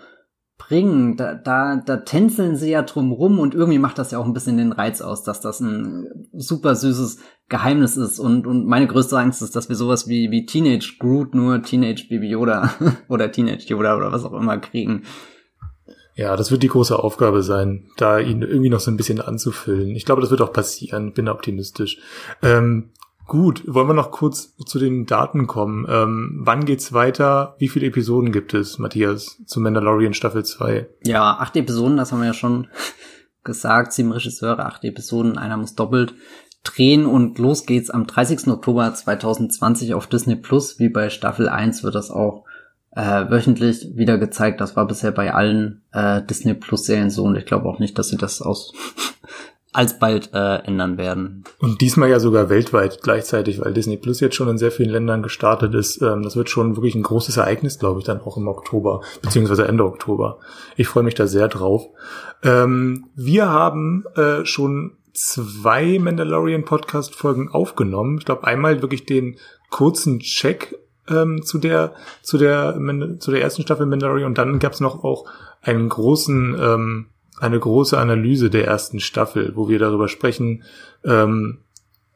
bringen? 0.57 1.15
Da, 1.15 1.35
da, 1.35 1.77
da 1.77 1.97
tänzeln 1.97 2.57
sie 2.57 2.69
ja 2.69 2.81
drum 2.81 3.13
rum 3.13 3.39
und 3.39 3.55
irgendwie 3.55 3.79
macht 3.79 3.97
das 3.97 4.11
ja 4.11 4.19
auch 4.19 4.25
ein 4.25 4.33
bisschen 4.33 4.57
den 4.57 4.73
Reiz 4.73 4.99
aus, 4.99 5.23
dass 5.23 5.39
das 5.39 5.61
ein 5.61 6.27
super 6.33 6.75
süßes 6.75 7.19
Geheimnis 7.47 7.95
ist. 7.95 8.19
Und, 8.19 8.45
und 8.45 8.65
meine 8.65 8.87
größte 8.87 9.17
Angst 9.17 9.41
ist, 9.41 9.55
dass 9.55 9.69
wir 9.69 9.77
sowas 9.77 10.09
wie, 10.09 10.31
wie 10.31 10.45
Teenage 10.45 10.97
Groot 10.99 11.33
nur 11.33 11.63
Teenage 11.63 12.07
Baby 12.09 12.27
Yoda 12.27 12.73
oder 13.07 13.31
Teenage 13.31 13.67
Yoda 13.67 13.95
oder 13.95 14.11
was 14.11 14.25
auch 14.25 14.33
immer 14.33 14.57
kriegen. 14.57 15.03
Ja, 16.15 16.35
das 16.35 16.51
wird 16.51 16.63
die 16.63 16.67
große 16.67 16.97
Aufgabe 16.97 17.43
sein, 17.43 17.89
da 17.97 18.19
ihn 18.19 18.41
irgendwie 18.41 18.69
noch 18.69 18.81
so 18.81 18.91
ein 18.91 18.97
bisschen 18.97 19.21
anzufüllen. 19.21 19.95
Ich 19.95 20.05
glaube, 20.05 20.21
das 20.21 20.31
wird 20.31 20.41
auch 20.41 20.51
passieren, 20.51 21.13
bin 21.13 21.29
optimistisch. 21.29 21.97
Ähm, 22.41 22.89
gut, 23.25 23.63
wollen 23.67 23.87
wir 23.87 23.93
noch 23.93 24.11
kurz 24.11 24.55
zu 24.57 24.79
den 24.79 25.05
Daten 25.05 25.47
kommen. 25.47 25.85
Ähm, 25.89 26.41
wann 26.43 26.65
geht's 26.65 26.91
weiter? 26.91 27.55
Wie 27.57 27.69
viele 27.69 27.87
Episoden 27.87 28.31
gibt 28.31 28.53
es, 28.53 28.79
Matthias, 28.79 29.41
zu 29.45 29.61
Mandalorian 29.61 30.13
Staffel 30.13 30.43
2? 30.43 30.89
Ja, 31.05 31.37
acht 31.37 31.55
Episoden, 31.55 31.95
das 31.95 32.11
haben 32.11 32.19
wir 32.19 32.27
ja 32.27 32.33
schon 32.33 32.67
gesagt. 33.43 33.93
Sieben 33.93 34.11
Regisseure, 34.11 34.65
acht 34.65 34.83
Episoden, 34.83 35.37
einer 35.37 35.57
muss 35.57 35.75
doppelt 35.75 36.15
drehen 36.63 37.05
und 37.05 37.39
los 37.39 37.65
geht's 37.65 37.89
am 37.89 38.05
30. 38.05 38.47
Oktober 38.47 38.93
2020 38.93 39.93
auf 39.93 40.07
Disney 40.07 40.35
Plus. 40.35 40.79
Wie 40.79 40.89
bei 40.89 41.09
Staffel 41.09 41.47
1 41.47 41.83
wird 41.83 41.95
das 41.95 42.11
auch 42.11 42.43
äh, 42.91 43.29
wöchentlich 43.29 43.95
wieder 43.95 44.17
gezeigt. 44.17 44.61
Das 44.61 44.75
war 44.75 44.87
bisher 44.87 45.11
bei 45.11 45.33
allen 45.33 45.81
äh, 45.91 46.21
Disney 46.23 46.53
Plus 46.53 46.85
Serien 46.85 47.09
so 47.09 47.23
und 47.23 47.35
ich 47.35 47.45
glaube 47.45 47.67
auch 47.67 47.79
nicht, 47.79 47.97
dass 47.97 48.09
sie 48.09 48.17
das 48.17 48.41
aus 48.41 48.73
alsbald 49.71 50.31
äh, 50.33 50.55
ändern 50.65 50.97
werden. 50.97 51.43
Und 51.59 51.79
diesmal 51.81 52.09
ja 52.09 52.19
sogar 52.19 52.49
weltweit 52.49 53.01
gleichzeitig, 53.03 53.61
weil 53.61 53.73
Disney 53.73 53.97
Plus 53.97 54.19
jetzt 54.19 54.35
schon 54.35 54.49
in 54.49 54.57
sehr 54.57 54.71
vielen 54.71 54.89
Ländern 54.89 55.21
gestartet 55.21 55.75
ist. 55.75 56.01
Ähm, 56.01 56.23
das 56.23 56.35
wird 56.35 56.49
schon 56.49 56.75
wirklich 56.75 56.95
ein 56.95 57.03
großes 57.03 57.37
Ereignis, 57.37 57.77
glaube 57.77 57.99
ich, 57.99 58.05
dann 58.05 58.21
auch 58.21 58.37
im 58.37 58.47
Oktober, 58.47 59.01
beziehungsweise 59.21 59.67
Ende 59.67 59.85
Oktober. 59.85 60.39
Ich 60.75 60.87
freue 60.87 61.03
mich 61.03 61.13
da 61.13 61.27
sehr 61.27 61.47
drauf. 61.47 61.85
Ähm, 62.43 63.09
wir 63.15 63.49
haben 63.49 64.05
äh, 64.15 64.43
schon 64.45 64.97
zwei 65.13 65.99
Mandalorian 65.99 66.65
Podcast 66.65 67.13
Folgen 67.13 67.49
aufgenommen. 67.49 68.17
Ich 68.19 68.25
glaube 68.25 68.45
einmal 68.45 68.81
wirklich 68.81 69.05
den 69.05 69.37
kurzen 69.69 70.19
Check 70.19 70.75
ähm, 71.09 71.43
zu 71.43 71.57
der 71.57 71.93
zu 72.21 72.37
der 72.37 72.79
zu 73.19 73.31
der 73.31 73.41
ersten 73.41 73.61
Staffel 73.61 73.85
Mandalorian 73.85 74.27
und 74.27 74.37
dann 74.37 74.59
gab 74.59 74.73
es 74.73 74.79
noch 74.79 75.03
auch 75.03 75.25
einen 75.61 75.89
großen 75.89 76.57
ähm, 76.59 77.05
eine 77.39 77.59
große 77.59 77.97
Analyse 77.97 78.49
der 78.49 78.65
ersten 78.65 78.99
Staffel, 78.99 79.53
wo 79.55 79.69
wir 79.69 79.79
darüber 79.79 80.07
sprechen, 80.07 80.63
ähm, 81.03 81.59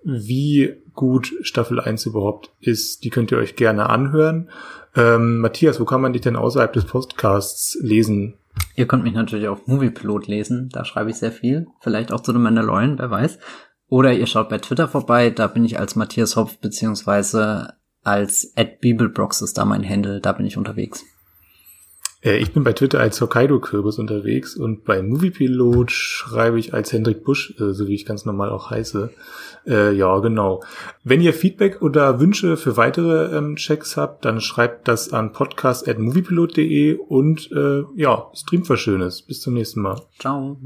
wie 0.04 0.76
gut 0.94 1.34
Staffel 1.42 1.80
1 1.80 2.06
überhaupt 2.06 2.52
ist. 2.60 3.04
Die 3.04 3.10
könnt 3.10 3.32
ihr 3.32 3.38
euch 3.38 3.56
gerne 3.56 3.90
anhören. 3.90 4.50
Ähm, 4.96 5.40
Matthias, 5.40 5.80
wo 5.80 5.86
kann 5.86 6.02
man 6.02 6.14
dich 6.14 6.22
denn 6.22 6.36
außerhalb 6.36 6.74
des 6.74 6.86
Podcasts 6.86 7.78
lesen? 7.82 8.36
Ihr 8.76 8.88
könnt 8.88 9.04
mich 9.04 9.14
natürlich 9.14 9.48
auf 9.48 9.66
Moviepilot 9.66 10.28
lesen, 10.28 10.70
da 10.72 10.86
schreibe 10.86 11.10
ich 11.10 11.16
sehr 11.18 11.32
viel. 11.32 11.68
Vielleicht 11.80 12.12
auch 12.12 12.22
zu 12.22 12.34
dem 12.34 12.44
Mandalorian, 12.44 13.00
wer 13.00 13.10
weiß. 13.10 13.40
Oder 13.88 14.14
ihr 14.14 14.28
schaut 14.28 14.50
bei 14.50 14.58
Twitter 14.58 14.88
vorbei, 14.88 15.30
da 15.30 15.48
bin 15.48 15.66
ich 15.66 15.80
als 15.80 15.96
Matthias 15.96 16.36
Hopf 16.36 16.58
beziehungsweise 16.58 17.74
als 18.04 18.54
Bibelbrox 18.82 19.42
ist 19.42 19.58
da 19.58 19.66
mein 19.66 19.88
Handle, 19.88 20.20
da 20.20 20.32
bin 20.34 20.46
ich 20.46 20.58
unterwegs. 20.58 21.06
Äh, 22.24 22.38
ich 22.38 22.54
bin 22.54 22.64
bei 22.64 22.74
Twitter 22.74 23.00
als 23.00 23.22
Hokkaido-Kürbis 23.22 24.00
unterwegs 24.00 24.56
und 24.56 24.86
bei 24.86 25.02
Moviepilot 25.02 25.92
schreibe 25.92 26.60
ich 26.60 26.74
als 26.74 26.94
Hendrik 26.94 27.24
Busch, 27.24 27.54
äh, 27.60 27.74
so 27.74 27.88
wie 27.88 27.96
ich 27.96 28.06
ganz 28.06 28.26
normal 28.26 28.50
auch 28.50 28.72
heiße. 28.72 29.12
Äh, 29.66 29.94
ja, 29.94 30.18
genau. 30.20 30.64
Wenn 31.04 31.22
ihr 31.22 31.34
Feedback 31.34 31.82
oder 31.82 32.20
Wünsche 32.20 32.58
für 32.58 32.78
weitere 32.78 33.38
ähm, 33.38 33.56
Checks 33.56 33.98
habt, 33.98 34.26
dann 34.26 34.42
schreibt 34.42 34.88
das 34.88 35.14
an 35.14 35.32
podcast.moviepilot.de 35.32 36.96
und 36.96 37.52
äh, 37.52 37.84
ja, 37.96 38.30
streamt 38.34 38.70
was 38.70 38.80
Schönes. 38.80 39.22
Bis 39.22 39.42
zum 39.42 39.54
nächsten 39.54 39.82
Mal. 39.82 40.02
Ciao. 40.20 40.58